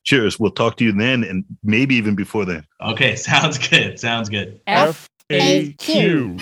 [0.05, 0.39] Cheers.
[0.39, 2.67] We'll talk to you then, and maybe even before then.
[2.81, 3.99] Okay, sounds good.
[3.99, 4.61] Sounds good.
[4.67, 6.41] FAQ.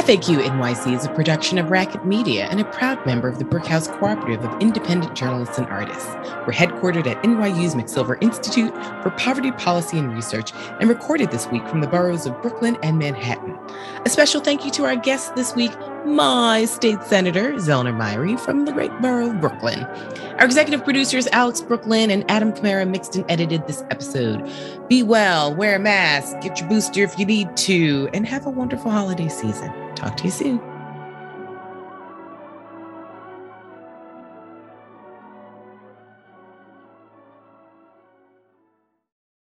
[0.00, 3.86] FAQ NYC is a production of Racket Media and a proud member of the Brickhouse
[3.98, 6.06] Cooperative of Independent Journalists and Artists.
[6.46, 8.72] We're headquartered at NYU's McSilver Institute
[9.02, 12.98] for Poverty Policy and Research and recorded this week from the boroughs of Brooklyn and
[12.98, 13.58] Manhattan.
[14.04, 15.72] A special thank you to our guests this week,
[16.06, 19.84] my state senator, Zellnor Myrie from the great borough of Brooklyn.
[20.38, 24.50] Our executive producers, Alex Brook Lynn and Adam Kamara, mixed and edited this episode.
[24.88, 28.50] Be well, wear a mask, get your booster if you need to, and have a
[28.50, 29.72] wonderful holiday season.
[29.94, 30.69] Talk to you soon.